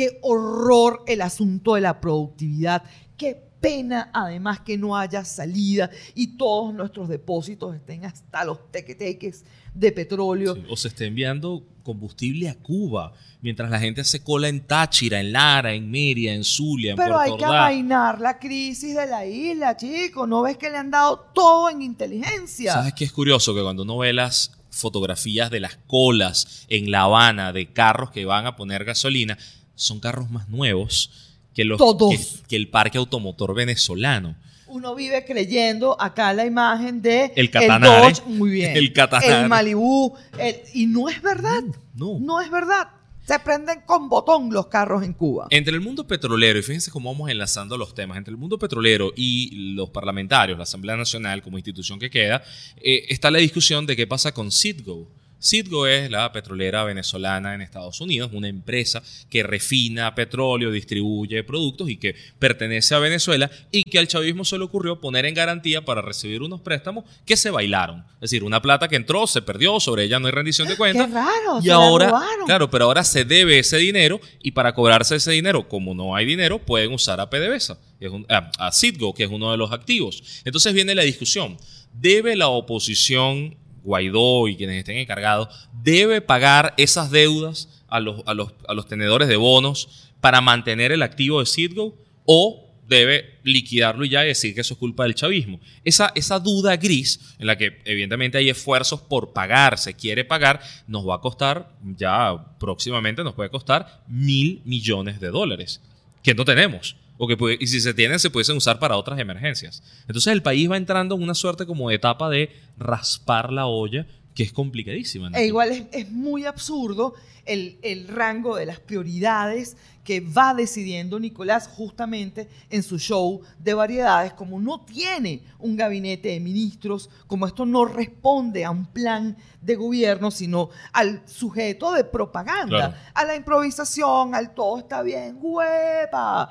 Qué 0.00 0.18
horror 0.22 1.02
el 1.06 1.20
asunto 1.20 1.74
de 1.74 1.82
la 1.82 2.00
productividad. 2.00 2.82
Qué 3.18 3.34
pena 3.60 4.10
además 4.14 4.60
que 4.60 4.78
no 4.78 4.96
haya 4.96 5.26
salida 5.26 5.90
y 6.14 6.38
todos 6.38 6.72
nuestros 6.72 7.06
depósitos 7.06 7.76
estén 7.76 8.06
hasta 8.06 8.46
los 8.46 8.72
tequeteques 8.72 9.44
de 9.74 9.92
petróleo. 9.92 10.54
Sí, 10.54 10.62
o 10.70 10.76
se 10.78 10.88
esté 10.88 11.04
enviando 11.04 11.62
combustible 11.82 12.48
a 12.48 12.54
Cuba, 12.54 13.12
mientras 13.42 13.70
la 13.70 13.78
gente 13.78 14.00
hace 14.00 14.22
cola 14.22 14.48
en 14.48 14.62
Táchira, 14.62 15.20
en 15.20 15.32
Lara, 15.32 15.74
en 15.74 15.90
Mérida, 15.90 16.32
en 16.32 16.44
Zulia, 16.44 16.92
en 16.92 16.96
Pero 16.96 17.16
Puerto 17.16 17.32
hay 17.32 17.38
que 17.38 17.44
Ordaz. 17.44 17.60
amainar 17.60 18.20
la 18.22 18.38
crisis 18.38 18.96
de 18.96 19.06
la 19.06 19.26
isla, 19.26 19.76
chicos. 19.76 20.26
¿No 20.26 20.40
ves 20.40 20.56
que 20.56 20.70
le 20.70 20.78
han 20.78 20.90
dado 20.90 21.26
todo 21.34 21.68
en 21.68 21.82
inteligencia? 21.82 22.72
¿Sabes 22.72 22.94
qué 22.94 23.04
es 23.04 23.12
curioso? 23.12 23.54
Que 23.54 23.60
cuando 23.60 23.82
uno 23.82 23.98
ve 23.98 24.14
las 24.14 24.52
fotografías 24.70 25.50
de 25.50 25.60
las 25.60 25.76
colas 25.86 26.64
en 26.68 26.90
La 26.90 27.02
Habana 27.02 27.52
de 27.52 27.72
carros 27.72 28.10
que 28.12 28.24
van 28.24 28.46
a 28.46 28.56
poner 28.56 28.84
gasolina, 28.84 29.36
son 29.80 30.00
carros 30.00 30.30
más 30.30 30.48
nuevos 30.48 31.10
que, 31.54 31.64
los, 31.64 31.78
Todos. 31.78 32.14
que, 32.14 32.48
que 32.48 32.56
el 32.56 32.68
parque 32.68 32.98
automotor 32.98 33.54
venezolano. 33.54 34.36
Uno 34.68 34.94
vive 34.94 35.24
creyendo 35.24 36.00
acá 36.00 36.32
la 36.32 36.46
imagen 36.46 37.02
de 37.02 37.32
El 37.34 37.50
Catanare. 37.50 38.02
Dodge, 38.14 38.22
muy 38.26 38.50
bien, 38.58 38.76
El 38.76 38.92
Catanare. 38.92 39.42
el 39.42 39.48
Malibu, 39.48 40.14
el- 40.38 40.60
y 40.74 40.86
no 40.86 41.08
es 41.08 41.20
verdad, 41.22 41.62
No. 41.94 42.18
no 42.20 42.40
es 42.40 42.50
verdad. 42.50 42.88
Se 43.26 43.38
prenden 43.38 43.82
con 43.86 44.08
botón 44.08 44.52
los 44.52 44.66
carros 44.66 45.04
en 45.04 45.12
Cuba. 45.12 45.46
Entre 45.50 45.72
el 45.74 45.80
mundo 45.80 46.04
petrolero, 46.06 46.58
y 46.58 46.62
fíjense 46.62 46.90
cómo 46.90 47.12
vamos 47.12 47.30
enlazando 47.30 47.76
los 47.76 47.94
temas, 47.94 48.16
entre 48.18 48.32
el 48.32 48.36
mundo 48.38 48.58
petrolero 48.58 49.12
y 49.14 49.74
los 49.74 49.90
parlamentarios, 49.90 50.56
la 50.58 50.64
Asamblea 50.64 50.96
Nacional 50.96 51.40
como 51.42 51.56
institución 51.58 51.98
que 52.00 52.10
queda, 52.10 52.42
eh, 52.82 53.04
está 53.08 53.30
la 53.30 53.38
discusión 53.38 53.86
de 53.86 53.94
qué 53.96 54.06
pasa 54.06 54.32
con 54.32 54.50
Citgo. 54.50 55.06
Citgo 55.42 55.86
es 55.86 56.10
la 56.10 56.30
petrolera 56.32 56.84
venezolana 56.84 57.54
en 57.54 57.62
Estados 57.62 58.00
Unidos, 58.00 58.30
una 58.34 58.48
empresa 58.48 59.02
que 59.30 59.42
refina 59.42 60.14
petróleo, 60.14 60.70
distribuye 60.70 61.42
productos 61.44 61.88
y 61.88 61.96
que 61.96 62.14
pertenece 62.38 62.94
a 62.94 62.98
Venezuela 62.98 63.50
y 63.72 63.82
que 63.84 63.98
al 63.98 64.06
chavismo 64.08 64.44
se 64.44 64.58
le 64.58 64.64
ocurrió 64.64 65.00
poner 65.00 65.24
en 65.24 65.34
garantía 65.34 65.84
para 65.84 66.02
recibir 66.02 66.42
unos 66.42 66.60
préstamos 66.60 67.04
que 67.24 67.36
se 67.36 67.50
bailaron. 67.50 68.00
Es 68.16 68.30
decir, 68.30 68.44
una 68.44 68.60
plata 68.60 68.86
que 68.88 68.96
entró, 68.96 69.26
se 69.26 69.40
perdió, 69.40 69.80
sobre 69.80 70.04
ella 70.04 70.18
no 70.20 70.26
hay 70.26 70.32
rendición 70.32 70.68
de 70.68 70.76
cuentas. 70.76 71.06
Qué 71.06 71.14
raro, 71.14 71.58
Y 71.60 71.64
se 71.64 71.72
ahora, 71.72 72.08
claro, 72.44 72.70
pero 72.70 72.84
ahora 72.84 73.02
se 73.04 73.24
debe 73.24 73.58
ese 73.58 73.78
dinero 73.78 74.20
y 74.42 74.50
para 74.50 74.74
cobrarse 74.74 75.16
ese 75.16 75.30
dinero, 75.32 75.68
como 75.68 75.94
no 75.94 76.14
hay 76.14 76.26
dinero, 76.26 76.58
pueden 76.58 76.92
usar 76.92 77.18
a 77.20 77.30
PDVSA, 77.30 77.78
que 77.98 78.06
es 78.06 78.12
un- 78.12 78.26
a, 78.28 78.50
a 78.58 78.72
Citgo, 78.72 79.14
que 79.14 79.24
es 79.24 79.30
uno 79.30 79.50
de 79.50 79.56
los 79.56 79.72
activos. 79.72 80.22
Entonces 80.44 80.74
viene 80.74 80.94
la 80.94 81.02
discusión. 81.02 81.56
¿Debe 81.94 82.36
la 82.36 82.48
oposición, 82.48 83.56
Guaidó 83.82 84.48
y 84.48 84.56
quienes 84.56 84.78
estén 84.78 84.98
encargados, 84.98 85.68
debe 85.82 86.20
pagar 86.20 86.74
esas 86.76 87.10
deudas 87.10 87.82
a 87.88 88.00
los, 88.00 88.22
a 88.26 88.34
los, 88.34 88.54
a 88.68 88.74
los 88.74 88.86
tenedores 88.86 89.28
de 89.28 89.36
bonos 89.36 90.10
para 90.20 90.40
mantener 90.40 90.92
el 90.92 91.02
activo 91.02 91.40
de 91.40 91.46
Citgo 91.46 91.96
o 92.24 92.70
debe 92.90 93.38
liquidarlo 93.44 94.04
y 94.04 94.08
ya 94.08 94.24
y 94.24 94.28
decir 94.28 94.52
que 94.52 94.62
eso 94.62 94.74
es 94.74 94.78
culpa 94.80 95.04
del 95.04 95.14
chavismo. 95.14 95.60
Esa, 95.84 96.10
esa 96.16 96.40
duda 96.40 96.76
gris, 96.76 97.36
en 97.38 97.46
la 97.46 97.56
que 97.56 97.80
evidentemente 97.84 98.36
hay 98.36 98.50
esfuerzos 98.50 99.00
por 99.00 99.32
pagar, 99.32 99.78
se 99.78 99.94
quiere 99.94 100.24
pagar, 100.24 100.60
nos 100.88 101.08
va 101.08 101.14
a 101.14 101.20
costar, 101.20 101.72
ya 101.96 102.56
próximamente 102.58 103.22
nos 103.22 103.34
puede 103.34 103.48
costar 103.48 104.02
mil 104.08 104.60
millones 104.64 105.20
de 105.20 105.28
dólares, 105.28 105.80
que 106.22 106.34
no 106.34 106.44
tenemos. 106.44 106.96
O 107.22 107.26
que 107.28 107.36
y 107.60 107.66
si 107.66 107.82
se 107.82 107.92
tienen, 107.92 108.18
se 108.18 108.30
pudiesen 108.30 108.56
usar 108.56 108.78
para 108.78 108.96
otras 108.96 109.18
emergencias. 109.18 109.82
Entonces 110.08 110.32
el 110.32 110.42
país 110.42 110.70
va 110.70 110.78
entrando 110.78 111.14
en 111.16 111.22
una 111.22 111.34
suerte 111.34 111.66
como 111.66 111.90
de 111.90 111.96
etapa 111.96 112.30
de 112.30 112.48
raspar 112.78 113.52
la 113.52 113.66
olla, 113.66 114.06
que 114.34 114.42
es 114.42 114.52
complicadísima. 114.52 115.28
E 115.34 115.44
igual 115.44 115.70
es, 115.70 115.82
es 115.92 116.10
muy 116.10 116.46
absurdo 116.46 117.12
el, 117.44 117.78
el 117.82 118.08
rango 118.08 118.56
de 118.56 118.64
las 118.64 118.80
prioridades 118.80 119.76
que 120.02 120.20
va 120.20 120.54
decidiendo 120.54 121.20
Nicolás 121.20 121.68
justamente 121.68 122.48
en 122.70 122.82
su 122.82 122.98
show 122.98 123.42
de 123.58 123.74
variedades, 123.74 124.32
como 124.32 124.58
no 124.58 124.80
tiene 124.80 125.42
un 125.58 125.76
gabinete 125.76 126.30
de 126.30 126.40
ministros, 126.40 127.10
como 127.26 127.46
esto 127.46 127.66
no 127.66 127.84
responde 127.84 128.64
a 128.64 128.70
un 128.70 128.86
plan 128.86 129.36
de 129.60 129.76
gobierno, 129.76 130.30
sino 130.30 130.70
al 130.94 131.20
sujeto 131.26 131.92
de 131.92 132.04
propaganda, 132.04 132.76
Claro. 132.78 132.94
a 133.12 133.24
la 133.26 133.36
improvisación, 133.36 134.34
al 134.34 134.54
todo 134.54 134.78
está 134.78 135.02
bien, 135.02 135.36
huepa. 135.38 136.50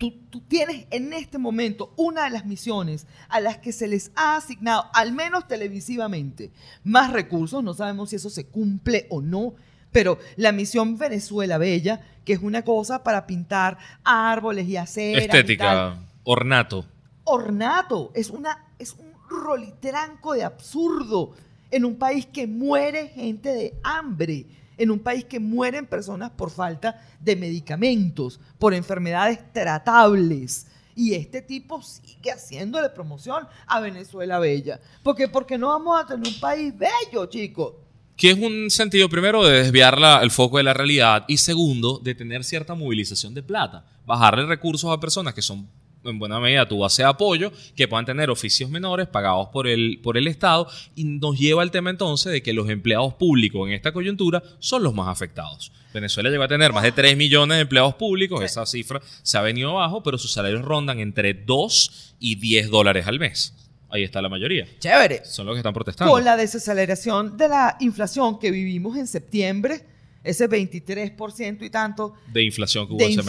Tú, 0.00 0.14
tú 0.30 0.40
tienes 0.40 0.86
en 0.90 1.12
este 1.12 1.36
momento 1.36 1.92
una 1.98 2.24
de 2.24 2.30
las 2.30 2.46
misiones 2.46 3.06
a 3.28 3.38
las 3.38 3.58
que 3.58 3.70
se 3.70 3.86
les 3.86 4.12
ha 4.16 4.36
asignado, 4.36 4.86
al 4.94 5.12
menos 5.12 5.46
televisivamente, 5.46 6.52
más 6.84 7.12
recursos. 7.12 7.62
No 7.62 7.74
sabemos 7.74 8.08
si 8.08 8.16
eso 8.16 8.30
se 8.30 8.46
cumple 8.46 9.06
o 9.10 9.20
no, 9.20 9.52
pero 9.92 10.18
la 10.36 10.52
misión 10.52 10.96
Venezuela 10.96 11.58
Bella, 11.58 12.00
que 12.24 12.32
es 12.32 12.40
una 12.40 12.62
cosa 12.62 13.02
para 13.02 13.26
pintar 13.26 13.76
árboles 14.02 14.66
y 14.68 14.72
tal, 14.72 14.86
Estética, 14.86 15.98
ornato. 16.24 16.86
ornato, 17.24 18.10
es, 18.14 18.30
una, 18.30 18.68
es 18.78 18.94
un 18.94 19.12
rolitranco 19.28 20.32
de 20.32 20.44
absurdo 20.44 21.34
en 21.70 21.84
un 21.84 21.96
país 21.96 22.24
que 22.24 22.46
muere 22.46 23.08
gente 23.08 23.50
de 23.50 23.74
hambre, 23.82 24.46
en 24.80 24.90
un 24.90 24.98
país 24.98 25.26
que 25.26 25.38
mueren 25.38 25.84
personas 25.84 26.30
por 26.30 26.50
falta 26.50 27.06
de 27.20 27.36
medicamentos, 27.36 28.40
por 28.58 28.72
enfermedades 28.72 29.38
tratables. 29.52 30.66
Y 30.96 31.12
este 31.12 31.42
tipo 31.42 31.82
sigue 31.82 32.32
haciéndole 32.32 32.88
promoción 32.88 33.46
a 33.66 33.80
Venezuela 33.80 34.38
Bella. 34.38 34.80
Porque, 35.02 35.28
porque 35.28 35.58
no 35.58 35.68
vamos 35.68 36.00
a 36.00 36.06
tener 36.06 36.26
un 36.26 36.40
país 36.40 36.72
bello, 36.76 37.26
chicos. 37.26 37.74
Que 38.16 38.30
es 38.30 38.38
un 38.38 38.70
sentido, 38.70 39.10
primero, 39.10 39.44
de 39.44 39.64
desviar 39.64 39.98
el 40.22 40.30
foco 40.30 40.56
de 40.56 40.62
la 40.62 40.72
realidad 40.72 41.26
y 41.28 41.36
segundo, 41.36 41.98
de 41.98 42.14
tener 42.14 42.42
cierta 42.42 42.74
movilización 42.74 43.34
de 43.34 43.42
plata. 43.42 43.84
Bajarle 44.06 44.46
recursos 44.46 44.90
a 44.90 44.98
personas 44.98 45.34
que 45.34 45.42
son, 45.42 45.68
en 46.04 46.18
buena 46.18 46.40
medida, 46.40 46.66
tu 46.66 46.78
base 46.78 47.02
de 47.02 47.08
apoyo, 47.08 47.52
que 47.76 47.88
puedan 47.88 48.06
tener 48.06 48.30
oficios 48.30 48.70
menores 48.70 49.06
pagados 49.08 49.48
por 49.48 49.66
el, 49.66 50.00
por 50.02 50.16
el 50.16 50.26
Estado 50.26 50.66
y 50.94 51.04
nos 51.04 51.38
lleva 51.38 51.62
al 51.62 51.70
tema 51.70 51.90
entonces 51.90 52.32
de 52.32 52.42
que 52.42 52.52
los 52.52 52.68
empleados 52.68 53.14
públicos 53.14 53.66
en 53.66 53.74
esta 53.74 53.92
coyuntura 53.92 54.42
son 54.58 54.82
los 54.82 54.94
más 54.94 55.08
afectados. 55.08 55.72
Venezuela 55.92 56.30
llegó 56.30 56.44
a 56.44 56.48
tener 56.48 56.72
más 56.72 56.84
de 56.84 56.92
3 56.92 57.16
millones 57.16 57.56
de 57.56 57.62
empleados 57.62 57.94
públicos, 57.94 58.42
esa 58.42 58.64
cifra 58.64 59.00
se 59.22 59.38
ha 59.38 59.42
venido 59.42 59.70
abajo, 59.70 60.02
pero 60.02 60.18
sus 60.18 60.32
salarios 60.32 60.62
rondan 60.62 61.00
entre 61.00 61.34
2 61.34 62.14
y 62.20 62.36
10 62.36 62.70
dólares 62.70 63.06
al 63.06 63.18
mes. 63.18 63.54
Ahí 63.92 64.04
está 64.04 64.22
la 64.22 64.28
mayoría. 64.28 64.68
Chévere. 64.78 65.24
Son 65.24 65.46
los 65.46 65.56
que 65.56 65.58
están 65.58 65.74
protestando. 65.74 66.12
Con 66.12 66.24
la 66.24 66.36
desaceleración 66.36 67.36
de 67.36 67.48
la 67.48 67.76
inflación 67.80 68.38
que 68.38 68.52
vivimos 68.52 68.96
en 68.96 69.08
septiembre, 69.08 69.84
ese 70.22 70.48
23% 70.48 71.62
y 71.62 71.70
tanto 71.70 72.14
de 72.32 72.42
inflación 72.42 72.86
que 72.86 72.92
hubo 72.92 72.98
de 72.98 73.06
ese 73.06 73.22
mes. 73.24 73.26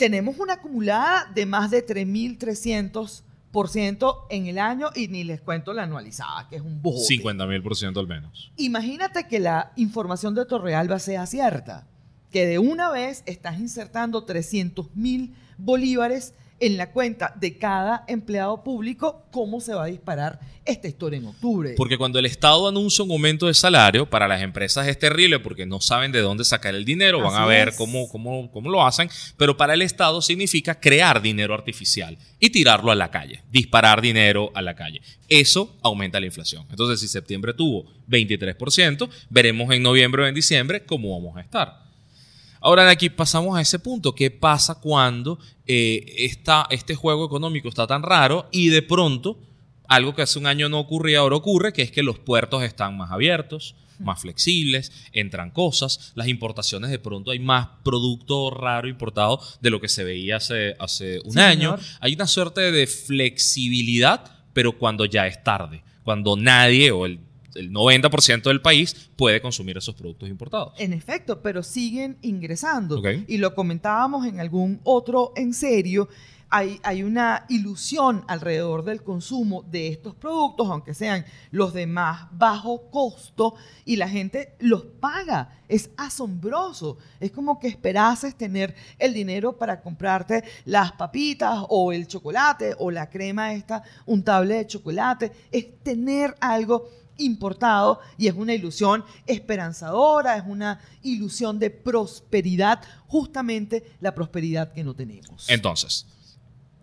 Tenemos 0.00 0.36
una 0.38 0.54
acumulada 0.54 1.30
de 1.34 1.44
más 1.44 1.70
de 1.70 1.86
3.300% 1.86 4.16
en 4.30 4.46
el 4.46 4.58
año 4.58 4.88
y 4.96 5.08
ni 5.08 5.24
les 5.24 5.42
cuento 5.42 5.74
la 5.74 5.82
anualizada, 5.82 6.48
que 6.48 6.56
es 6.56 6.62
un 6.62 6.80
bojote. 6.80 7.04
50 7.04 7.46
mil 7.46 7.62
por 7.62 7.76
ciento 7.76 8.00
al 8.00 8.06
menos. 8.06 8.50
Imagínate 8.56 9.28
que 9.28 9.40
la 9.40 9.72
información 9.76 10.34
de 10.34 10.46
Torrealba 10.46 10.98
sea 11.00 11.26
cierta, 11.26 11.86
que 12.30 12.46
de 12.46 12.58
una 12.58 12.90
vez 12.90 13.22
estás 13.26 13.60
insertando 13.60 14.24
300 14.24 14.96
mil 14.96 15.34
bolívares 15.58 16.32
en 16.60 16.76
la 16.76 16.92
cuenta 16.92 17.32
de 17.36 17.56
cada 17.56 18.04
empleado 18.06 18.62
público 18.62 19.24
cómo 19.30 19.60
se 19.60 19.74
va 19.74 19.84
a 19.84 19.86
disparar 19.86 20.38
esta 20.64 20.88
historia 20.88 21.18
en 21.18 21.26
octubre. 21.26 21.74
Porque 21.76 21.96
cuando 21.96 22.18
el 22.18 22.26
Estado 22.26 22.68
anuncia 22.68 23.02
un 23.04 23.10
aumento 23.10 23.46
de 23.46 23.54
salario, 23.54 24.08
para 24.08 24.28
las 24.28 24.42
empresas 24.42 24.86
es 24.86 24.98
terrible 24.98 25.40
porque 25.40 25.66
no 25.66 25.80
saben 25.80 26.12
de 26.12 26.20
dónde 26.20 26.44
sacar 26.44 26.74
el 26.74 26.84
dinero, 26.84 27.20
van 27.20 27.34
Así 27.34 27.42
a 27.42 27.46
ver 27.46 27.68
es. 27.68 27.76
cómo, 27.76 28.08
cómo, 28.08 28.50
cómo 28.52 28.70
lo 28.70 28.86
hacen, 28.86 29.08
pero 29.36 29.56
para 29.56 29.74
el 29.74 29.82
Estado 29.82 30.20
significa 30.20 30.78
crear 30.78 31.22
dinero 31.22 31.54
artificial 31.54 32.18
y 32.38 32.50
tirarlo 32.50 32.92
a 32.92 32.94
la 32.94 33.10
calle, 33.10 33.42
disparar 33.50 34.00
dinero 34.02 34.52
a 34.54 34.62
la 34.62 34.74
calle. 34.76 35.00
Eso 35.28 35.76
aumenta 35.82 36.20
la 36.20 36.26
inflación. 36.26 36.66
Entonces, 36.70 37.00
si 37.00 37.08
septiembre 37.08 37.54
tuvo 37.54 37.86
23%, 38.08 39.08
veremos 39.30 39.72
en 39.72 39.82
noviembre 39.82 40.22
o 40.22 40.26
en 40.26 40.34
diciembre 40.34 40.84
cómo 40.84 41.18
vamos 41.18 41.36
a 41.36 41.40
estar. 41.40 41.89
Ahora 42.60 42.84
de 42.84 42.90
aquí 42.90 43.08
pasamos 43.10 43.56
a 43.56 43.60
ese 43.60 43.78
punto. 43.78 44.14
¿Qué 44.14 44.30
pasa 44.30 44.76
cuando 44.80 45.38
eh, 45.66 46.04
esta- 46.18 46.66
este 46.70 46.94
juego 46.94 47.24
económico 47.26 47.68
está 47.68 47.86
tan 47.86 48.02
raro 48.02 48.48
y 48.52 48.68
de 48.68 48.82
pronto 48.82 49.38
algo 49.88 50.14
que 50.14 50.22
hace 50.22 50.38
un 50.38 50.46
año 50.46 50.68
no 50.68 50.78
ocurría 50.78 51.20
ahora 51.20 51.36
ocurre, 51.36 51.72
que 51.72 51.82
es 51.82 51.90
que 51.90 52.02
los 52.02 52.18
puertos 52.18 52.62
están 52.62 52.96
más 52.96 53.10
abiertos, 53.10 53.74
más 53.98 54.20
flexibles, 54.20 54.92
entran 55.12 55.50
cosas, 55.50 56.12
las 56.14 56.28
importaciones 56.28 56.90
de 56.90 56.98
pronto 56.98 57.32
hay 57.32 57.38
más 57.38 57.68
producto 57.84 58.50
raro 58.50 58.88
importado 58.88 59.40
de 59.60 59.68
lo 59.70 59.80
que 59.80 59.88
se 59.88 60.04
veía 60.04 60.36
hace, 60.36 60.74
hace 60.78 61.20
un 61.24 61.32
Sí, 61.32 61.40
año. 61.40 61.76
señor. 61.76 61.80
Hay 62.00 62.14
una 62.14 62.26
suerte 62.26 62.70
de 62.72 62.86
flexibilidad, 62.86 64.24
pero 64.52 64.78
cuando 64.78 65.04
ya 65.04 65.26
es 65.26 65.42
tarde, 65.42 65.82
cuando 66.04 66.36
nadie 66.36 66.90
o 66.92 67.04
el, 67.06 67.20
el 67.60 67.70
90% 67.70 68.44
del 68.44 68.62
país 68.62 69.10
puede 69.16 69.40
consumir 69.40 69.76
esos 69.76 69.94
productos 69.94 70.28
importados. 70.28 70.72
En 70.78 70.92
efecto, 70.92 71.42
pero 71.42 71.62
siguen 71.62 72.16
ingresando. 72.22 73.02
Y 73.26 73.38
lo 73.38 73.54
comentábamos 73.54 74.26
en 74.26 74.40
algún 74.40 74.80
otro 74.84 75.32
en 75.36 75.52
serio. 75.52 76.08
Hay, 76.52 76.80
hay 76.82 77.04
una 77.04 77.46
ilusión 77.48 78.24
alrededor 78.26 78.82
del 78.82 79.04
consumo 79.04 79.62
de 79.70 79.86
estos 79.86 80.16
productos, 80.16 80.68
aunque 80.68 80.94
sean 80.94 81.24
los 81.52 81.72
de 81.72 81.86
más 81.86 82.26
bajo 82.32 82.90
costo, 82.90 83.54
y 83.84 83.94
la 83.94 84.08
gente 84.08 84.56
los 84.58 84.84
paga. 84.84 85.60
Es 85.68 85.90
asombroso. 85.96 86.98
Es 87.20 87.30
como 87.30 87.60
que 87.60 87.68
esperases 87.68 88.34
tener 88.34 88.74
el 88.98 89.14
dinero 89.14 89.56
para 89.56 89.80
comprarte 89.80 90.42
las 90.64 90.90
papitas 90.92 91.64
o 91.68 91.92
el 91.92 92.08
chocolate 92.08 92.74
o 92.78 92.90
la 92.90 93.08
crema 93.08 93.52
esta 93.54 93.84
untable 94.06 94.54
de 94.54 94.66
chocolate. 94.66 95.30
Es 95.52 95.78
tener 95.84 96.34
algo 96.40 96.88
importado 97.20 98.00
y 98.18 98.26
es 98.28 98.34
una 98.34 98.54
ilusión 98.54 99.04
esperanzadora, 99.26 100.36
es 100.36 100.44
una 100.46 100.80
ilusión 101.02 101.58
de 101.58 101.70
prosperidad, 101.70 102.80
justamente 103.06 103.84
la 104.00 104.14
prosperidad 104.14 104.72
que 104.72 104.84
no 104.84 104.94
tenemos. 104.94 105.48
Entonces, 105.48 106.06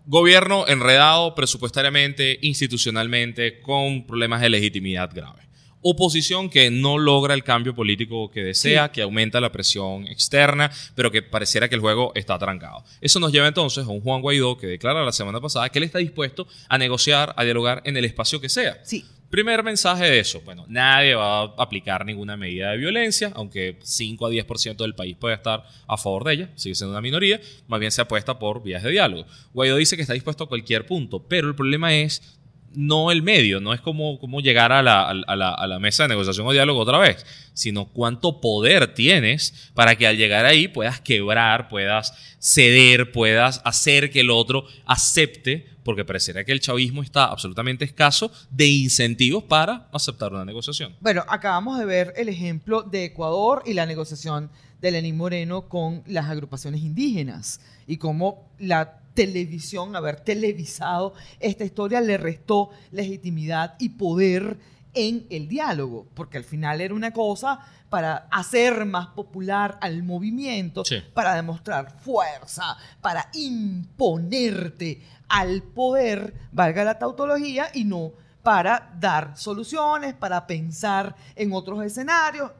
gobierno 0.06 0.66
enredado 0.68 1.34
presupuestariamente, 1.34 2.38
institucionalmente, 2.42 3.60
con 3.60 4.06
problemas 4.06 4.40
de 4.40 4.48
legitimidad 4.50 5.10
grave. 5.12 5.42
Oposición 5.80 6.50
que 6.50 6.70
no 6.72 6.98
logra 6.98 7.34
el 7.34 7.44
cambio 7.44 7.72
político 7.72 8.30
que 8.32 8.42
desea, 8.42 8.86
Sí. 8.86 8.92
que 8.94 9.02
aumenta 9.02 9.40
la 9.40 9.52
presión 9.52 10.08
externa, 10.08 10.72
pero 10.96 11.12
que 11.12 11.22
pareciera 11.22 11.68
que 11.68 11.76
el 11.76 11.80
juego 11.80 12.10
está 12.16 12.36
trancado. 12.36 12.82
Eso 13.00 13.20
nos 13.20 13.30
lleva 13.30 13.46
entonces 13.46 13.84
a 13.86 13.88
un 13.88 14.00
Juan 14.00 14.20
Guaidó 14.20 14.58
que 14.58 14.66
declara 14.66 15.04
la 15.04 15.12
semana 15.12 15.40
pasada 15.40 15.68
que 15.68 15.78
él 15.78 15.84
está 15.84 15.98
dispuesto 16.00 16.48
a 16.68 16.78
negociar, 16.78 17.32
a 17.36 17.44
dialogar 17.44 17.80
en 17.84 17.96
el 17.96 18.04
espacio 18.04 18.40
que 18.40 18.48
sea. 18.48 18.78
sí, 18.84 19.04
Primer 19.30 19.62
mensaje 19.62 20.04
de 20.06 20.20
eso, 20.20 20.40
bueno, 20.40 20.64
nadie 20.68 21.14
va 21.14 21.40
a 21.42 21.54
aplicar 21.58 22.06
ninguna 22.06 22.36
medida 22.38 22.70
de 22.70 22.78
violencia, 22.78 23.30
aunque 23.34 23.78
5 23.82 24.26
a 24.26 24.30
10% 24.30 24.76
del 24.78 24.94
país 24.94 25.16
puede 25.20 25.34
estar 25.34 25.64
a 25.86 25.96
favor 25.98 26.24
de 26.24 26.32
ella, 26.32 26.50
sigue 26.54 26.74
siendo 26.74 26.92
una 26.92 27.02
minoría, 27.02 27.38
más 27.66 27.78
bien 27.78 27.92
se 27.92 28.00
apuesta 28.00 28.38
por 28.38 28.62
vías 28.62 28.82
de 28.82 28.90
diálogo. 28.90 29.26
Guaidó 29.52 29.76
dice 29.76 29.96
que 29.96 30.02
está 30.02 30.14
dispuesto 30.14 30.44
a 30.44 30.48
cualquier 30.48 30.86
punto, 30.86 31.22
pero 31.28 31.46
el 31.48 31.54
problema 31.54 31.94
es 31.94 32.38
no 32.74 33.10
el 33.10 33.22
medio, 33.22 33.60
no 33.60 33.72
es 33.74 33.80
como, 33.80 34.18
llegar 34.40 34.72
a 34.72 34.82
la, 34.82 35.08
a 35.08 35.14
la- 35.36 35.54
a 35.54 35.66
la 35.66 35.78
mesa 35.78 36.02
de 36.04 36.10
negociación 36.10 36.46
o 36.46 36.52
diálogo 36.52 36.80
otra 36.80 36.98
vez, 36.98 37.24
sino 37.54 37.86
cuánto 37.86 38.40
poder 38.40 38.94
tienes 38.94 39.70
para 39.74 39.96
que 39.96 40.06
al 40.06 40.16
llegar 40.18 40.44
ahí 40.46 40.68
puedas 40.68 41.00
quebrar, 41.00 41.68
puedas 41.68 42.12
ceder, 42.40 43.10
puedas 43.10 43.60
hacer 43.64 44.10
que 44.10 44.20
el 44.20 44.30
otro 44.30 44.66
acepte, 44.86 45.66
porque 45.88 46.04
pareciera 46.04 46.44
que 46.44 46.52
el 46.52 46.60
chavismo 46.60 47.02
está 47.02 47.24
absolutamente 47.24 47.82
escaso 47.82 48.30
de 48.50 48.66
incentivos 48.66 49.44
para 49.44 49.88
aceptar 49.90 50.34
una 50.34 50.44
negociación. 50.44 50.94
bueno, 51.00 51.24
acabamos 51.26 51.78
de 51.78 51.86
ver 51.86 52.12
el 52.18 52.28
ejemplo 52.28 52.82
de 52.82 53.06
Ecuador 53.06 53.62
y 53.64 53.72
la 53.72 53.86
negociación 53.86 54.50
de 54.82 54.90
Lenín 54.90 55.16
Moreno 55.16 55.66
con 55.66 56.02
las 56.06 56.26
agrupaciones 56.26 56.82
indígenas 56.82 57.62
y 57.86 57.96
cómo 57.96 58.50
la 58.58 59.00
televisión, 59.14 59.96
haber 59.96 60.20
televisado 60.20 61.14
esta 61.40 61.64
historia 61.64 62.02
le 62.02 62.18
restó 62.18 62.68
legitimidad 62.90 63.76
y 63.78 63.88
poder 63.88 64.58
en 64.94 65.26
el 65.30 65.48
diálogo, 65.48 66.06
porque 66.14 66.38
al 66.38 66.44
final 66.44 66.80
era 66.80 66.94
una 66.94 67.12
cosa 67.12 67.60
para 67.88 68.28
hacer 68.30 68.84
más 68.84 69.08
popular 69.08 69.78
al 69.80 70.02
movimiento, 70.02 70.84
Sí. 70.84 71.02
para 71.14 71.34
demostrar 71.34 71.98
fuerza, 72.00 72.76
para 73.00 73.28
imponerte 73.34 75.02
al 75.28 75.62
poder, 75.62 76.34
valga 76.52 76.84
la 76.84 76.98
tautología, 76.98 77.68
y 77.74 77.84
no 77.84 78.12
para 78.42 78.90
dar 78.98 79.36
soluciones, 79.36 80.14
para 80.14 80.46
pensar 80.46 81.14
en 81.36 81.52
otros 81.52 81.84
escenarios. 81.84 82.50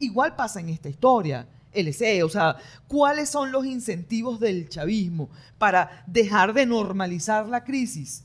Igual 0.00 0.34
pasa 0.34 0.60
en 0.60 0.70
esta 0.70 0.88
historia. 0.88 1.46
LC, 1.72 2.22
o 2.24 2.28
sea, 2.28 2.56
¿cuáles 2.86 3.28
son 3.28 3.50
los 3.52 3.64
incentivos 3.66 4.38
del 4.40 4.68
chavismo 4.68 5.28
para 5.58 6.04
dejar 6.06 6.52
de 6.52 6.66
normalizar 6.66 7.46
la 7.48 7.64
crisis? 7.64 8.24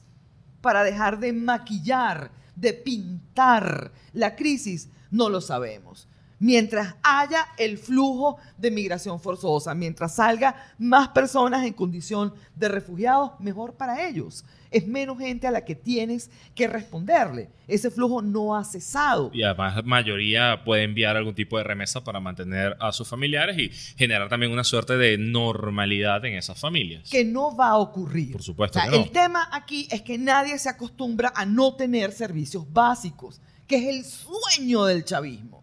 Para 0.62 0.84
dejar 0.84 1.20
de 1.20 1.34
maquillar, 1.34 2.32
de 2.60 2.74
pintar 2.74 3.94
la 4.14 4.36
crisis, 4.36 4.90
no 5.12 5.30
lo 5.30 5.40
sabemos. 5.42 6.09
Mientras 6.40 6.96
haya 7.04 7.48
el 7.58 7.78
flujo 7.78 8.38
de 8.58 8.72
migración 8.72 9.20
forzosa, 9.20 9.76
mientras 9.76 10.16
salga 10.16 10.56
más 10.78 11.10
personas 11.10 11.66
en 11.66 11.74
condición 11.74 12.34
de 12.56 12.70
refugiados, 12.70 13.32
mejor 13.40 13.76
para 13.76 14.08
ellos. 14.08 14.46
Es 14.72 14.88
menos 14.88 15.18
gente 15.18 15.48
a 15.48 15.52
la 15.52 15.66
que 15.66 15.76
tienes 15.76 16.30
que 16.56 16.68
responderle. 16.68 17.50
Ese 17.68 17.90
flujo 17.90 18.22
no 18.22 18.56
ha 18.56 18.64
cesado. 18.64 19.32
Y 19.34 19.44
además 19.44 19.76
la 19.76 19.82
mayoría 19.82 20.64
puede 20.64 20.84
enviar 20.84 21.18
algún 21.18 21.34
tipo 21.34 21.58
de 21.58 21.64
remesa 21.64 22.04
para 22.04 22.20
mantener 22.20 22.78
a 22.80 22.92
sus 22.92 23.08
familiares 23.08 23.58
y 23.58 23.70
generar 23.98 24.30
también 24.30 24.52
una 24.52 24.64
suerte 24.64 24.96
de 24.98 25.18
normalidad 25.18 26.24
en 26.26 26.36
esas 26.36 26.60
familias. 26.60 27.10
que 27.10 27.26
no 27.26 27.56
va 27.56 27.70
a 27.70 27.78
ocurrir. 27.78 28.32
Por 28.32 28.44
supuesto 28.44 28.80
O 28.80 28.82
sea, 28.82 28.92
que 28.92 28.98
no. 28.98 29.04
El 29.04 29.12
tema 29.12 29.50
aquí 29.52 29.88
es 29.92 30.04
que 30.04 30.18
nadie 30.18 30.58
se 30.60 30.70
acostumbra 30.70 31.34
a 31.36 31.46
no 31.46 31.76
tener 31.76 32.12
servicios 32.12 32.72
básicos, 32.72 33.42
que 33.68 33.78
es 33.78 33.88
el 33.88 34.06
sueño 34.06 34.86
del 34.86 35.04
chavismo. 35.04 35.59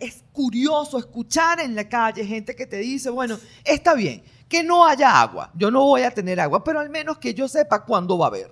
Es 0.00 0.24
curioso 0.32 0.98
escuchar 0.98 1.60
en 1.60 1.74
la 1.74 1.88
calle 1.88 2.24
gente 2.24 2.56
que 2.56 2.66
te 2.66 2.78
dice, 2.78 3.10
bueno, 3.10 3.38
está 3.64 3.94
bien, 3.94 4.22
que 4.48 4.62
no 4.62 4.86
haya 4.86 5.20
agua, 5.20 5.50
yo 5.54 5.70
no 5.70 5.84
voy 5.84 6.02
a 6.02 6.10
tener 6.10 6.40
agua, 6.40 6.64
pero 6.64 6.80
al 6.80 6.90
menos 6.90 7.18
que 7.18 7.34
yo 7.34 7.48
sepa 7.48 7.84
cuándo 7.84 8.16
va 8.16 8.26
a 8.26 8.28
haber. 8.28 8.50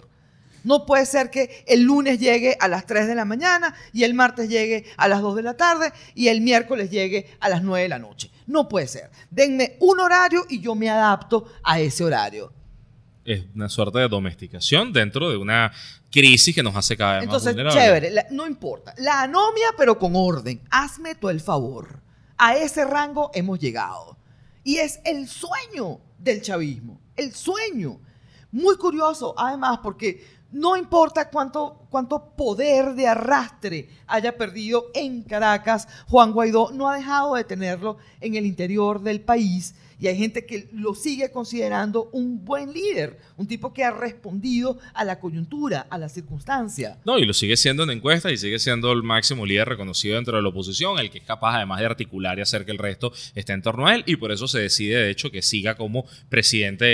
No 0.65 0.87
puede 0.87 1.05
ser 1.05 1.31
que 1.31 1.65
el 1.67 1.83
lunes 1.83 2.19
llegue 2.19 2.57
a 2.59 2.69
las 2.69 2.87
3 2.87 3.07
de 3.07 3.15
la 3.15 3.27
mañana 3.27 3.75
y 3.93 4.05
el 4.05 4.15
martes 4.15 4.49
llegue 4.49 4.87
a 4.97 5.09
las 5.09 5.21
2 5.21 5.37
de 5.37 5.43
la 5.43 5.57
tarde 5.57 5.93
y 6.15 6.29
el 6.29 6.41
miércoles 6.41 6.91
llegue 6.91 7.37
a 7.41 7.51
las 7.51 7.63
9 7.63 7.83
de 7.83 7.89
la 7.91 7.99
noche. 7.99 8.31
No 8.47 8.67
puede 8.67 8.89
ser. 8.89 9.11
Denme 9.31 9.77
un 9.81 10.01
horario 10.01 10.47
y 10.49 10.61
yo 10.61 10.75
me 10.75 10.89
adapto 10.89 11.45
a 11.63 11.81
ese 11.81 12.03
horario. 12.03 12.51
Es 13.25 13.45
una 13.55 13.69
suerte 13.69 13.99
de 14.01 14.09
domesticación 14.09 14.93
dentro 14.93 15.31
de 15.31 15.37
una 15.37 15.73
crisis 16.11 16.55
que 16.55 16.63
nos 16.63 16.77
hace 16.77 16.97
cada 16.97 17.15
vez 17.15 17.25
Entonces, 17.25 17.55
más 17.57 17.65
vulnerables. 17.65 17.85
chévere, 17.85 18.11
la- 18.11 18.27
no 18.31 18.47
importa. 18.47 18.95
La 18.99 19.23
anomia, 19.23 19.69
pero 19.79 19.99
con 19.99 20.13
orden. 20.15 20.61
Hazme 20.71 21.15
tú 21.15 21.29
el 21.31 21.41
favor. 21.41 22.01
A 22.37 22.57
ese 22.57 22.85
rango 22.85 23.31
hemos 23.35 23.59
llegado. 23.59 24.17
Y 24.63 24.77
es 24.77 25.01
el 25.05 25.27
sueño 25.29 26.01
del 26.19 26.43
chavismo. 26.43 27.01
El 27.17 27.33
sueño. 27.35 27.99
Muy 28.53 28.77
curioso, 28.77 29.35
además, 29.37 29.79
porque 29.83 30.25
no 30.53 30.77
importa 30.77 31.29
cuánto, 31.31 31.87
cuánto 31.91 32.37
poder 32.37 32.95
de 32.95 33.09
arrastre 33.09 33.89
haya 34.07 34.37
perdido 34.37 34.87
en 34.95 35.23
Caracas, 35.23 35.89
Juan 36.09 36.33
Guaidó 36.33 36.71
no 36.73 36.89
ha 36.89 36.97
dejado 36.97 37.35
de 37.35 37.45
tenerlo 37.45 37.97
en 38.21 38.37
el 38.37 38.47
interior 38.47 39.03
del 39.03 39.21
país. 39.21 39.75
Y 40.05 40.07
hay 40.07 40.19
gente 40.19 40.45
que 40.45 40.69
lo 40.75 40.95
sigue 40.95 41.31
considerando 41.31 42.11
un 42.13 42.45
buen 42.45 42.75
líder, 42.75 43.17
un 43.39 43.47
tipo 43.47 43.73
que 43.73 43.85
ha 43.85 43.91
respondido 43.91 44.79
a 44.93 45.03
la 45.03 45.19
coyuntura, 45.19 45.87
a 45.89 45.97
la 45.97 46.11
circunstancia. 46.11 46.99
No, 47.07 47.19
y 47.19 47.25
lo 47.25 47.33
sigue 47.33 47.57
siendo 47.57 47.85
en 47.85 47.91
encuestas 47.91 48.31
y 48.31 48.37
sigue 48.37 48.59
siendo 48.59 48.93
el 48.93 49.03
máximo 49.03 49.47
líder 49.47 49.67
reconocido 49.67 50.17
dentro 50.17 50.37
de 50.37 50.43
la 50.43 50.51
oposición, 50.51 50.99
el 50.99 51.09
que 51.09 51.21
es 51.21 51.25
capaz 51.25 51.57
además 51.57 51.81
de 51.81 51.87
articular 51.87 52.39
y 52.39 52.43
hacer 52.43 52.67
que 52.67 52.73
el 52.73 52.77
resto 52.77 53.15
esté 53.35 53.55
en 53.55 53.63
torno 53.63 53.87
a 53.87 53.95
él, 53.95 54.05
y 54.05 54.17
por 54.17 54.31
eso 54.31 54.47
se 54.47 54.59
decide 54.59 54.99
de 54.99 55.11
hecho 55.11 55.31
que 55.31 55.41
siga 55.41 55.75
como 55.75 56.05
presidente 56.29 56.85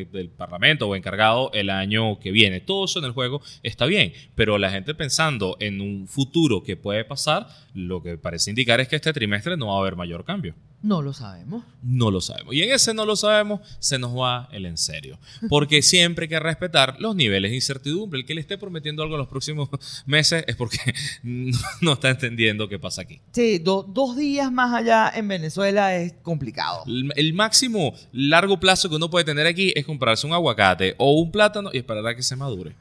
eh, 0.00 0.08
del 0.10 0.28
Parlamento 0.28 0.88
o 0.88 0.96
encargado 0.96 1.52
el 1.52 1.70
año 1.70 2.18
que 2.18 2.32
viene. 2.32 2.58
Todo 2.58 2.86
eso 2.86 2.98
en 2.98 3.04
el 3.04 3.12
juego 3.12 3.40
está 3.62 3.86
bien, 3.86 4.14
pero 4.34 4.58
la 4.58 4.72
gente 4.72 4.96
pensando 4.96 5.56
en 5.60 5.80
un 5.80 6.08
futuro 6.08 6.64
que 6.64 6.76
puede 6.76 7.04
pasar, 7.04 7.46
lo 7.72 8.02
que 8.02 8.18
parece 8.18 8.50
indicar 8.50 8.80
es 8.80 8.88
que 8.88 8.96
este 8.96 9.12
trimestre 9.12 9.56
no 9.56 9.68
va 9.68 9.76
a 9.76 9.78
haber 9.78 9.94
mayor 9.94 10.24
cambio. 10.24 10.56
No 10.82 11.00
lo 11.00 11.12
sabemos. 11.12 11.64
No 11.82 12.10
lo 12.10 12.20
sabemos. 12.20 12.54
Y 12.54 12.62
en 12.62 12.72
ese 12.72 12.92
no 12.92 13.06
lo 13.06 13.14
sabemos, 13.14 13.60
se 13.78 14.00
nos 14.00 14.16
va 14.18 14.48
el 14.50 14.66
en 14.66 14.76
serio. 14.76 15.16
Porque 15.48 15.80
siempre 15.82 16.24
hay 16.24 16.28
que 16.28 16.40
respetar 16.40 16.96
los 16.98 17.14
niveles 17.14 17.52
de 17.52 17.54
incertidumbre. 17.54 18.18
El 18.18 18.26
que 18.26 18.34
le 18.34 18.40
esté 18.40 18.58
prometiendo 18.58 19.02
algo 19.04 19.14
en 19.14 19.20
los 19.20 19.28
próximos 19.28 19.68
meses 20.06 20.42
es 20.48 20.56
porque 20.56 20.78
no 21.22 21.92
está 21.92 22.10
entendiendo 22.10 22.68
qué 22.68 22.80
pasa 22.80 23.02
aquí. 23.02 23.20
Sí, 23.32 23.58
do- 23.58 23.84
dos 23.84 24.16
días 24.16 24.50
más 24.50 24.74
allá 24.74 25.12
en 25.14 25.28
Venezuela 25.28 25.94
es 25.96 26.14
complicado. 26.22 26.82
El, 26.86 27.12
el 27.14 27.32
máximo 27.32 27.94
largo 28.12 28.58
plazo 28.58 28.88
que 28.88 28.96
uno 28.96 29.08
puede 29.08 29.24
tener 29.24 29.46
aquí 29.46 29.72
es 29.76 29.86
comprarse 29.86 30.26
un 30.26 30.32
aguacate 30.32 30.96
o 30.98 31.12
un 31.12 31.30
plátano 31.30 31.70
y 31.72 31.78
esperar 31.78 32.04
a 32.08 32.16
que 32.16 32.22
se 32.24 32.34
madure. 32.34 32.74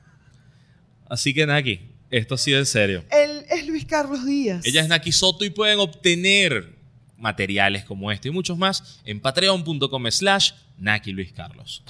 Así 1.07 1.33
que 1.33 1.45
Naki, 1.45 1.81
esto 2.09 2.33
ha 2.35 2.37
sido 2.37 2.57
en 2.57 2.65
serio. 2.65 3.03
Él 3.11 3.45
es 3.49 3.67
Luis 3.67 3.85
Carlos 3.85 4.25
Díaz. 4.25 4.65
Ella 4.65 4.81
es 4.81 4.87
Naki 4.87 5.11
Soto 5.11 5.45
y 5.45 5.49
pueden 5.51 5.79
obtener 5.79 6.80
materiales 7.21 7.85
como 7.85 8.11
este 8.11 8.29
y 8.29 8.31
muchos 8.31 8.57
más 8.57 8.99
en 9.05 9.19
patreon.com 9.21 10.11
slash 10.11 10.51
Naki 10.77 11.11
Luis 11.11 11.31
Carlos. 11.31 11.83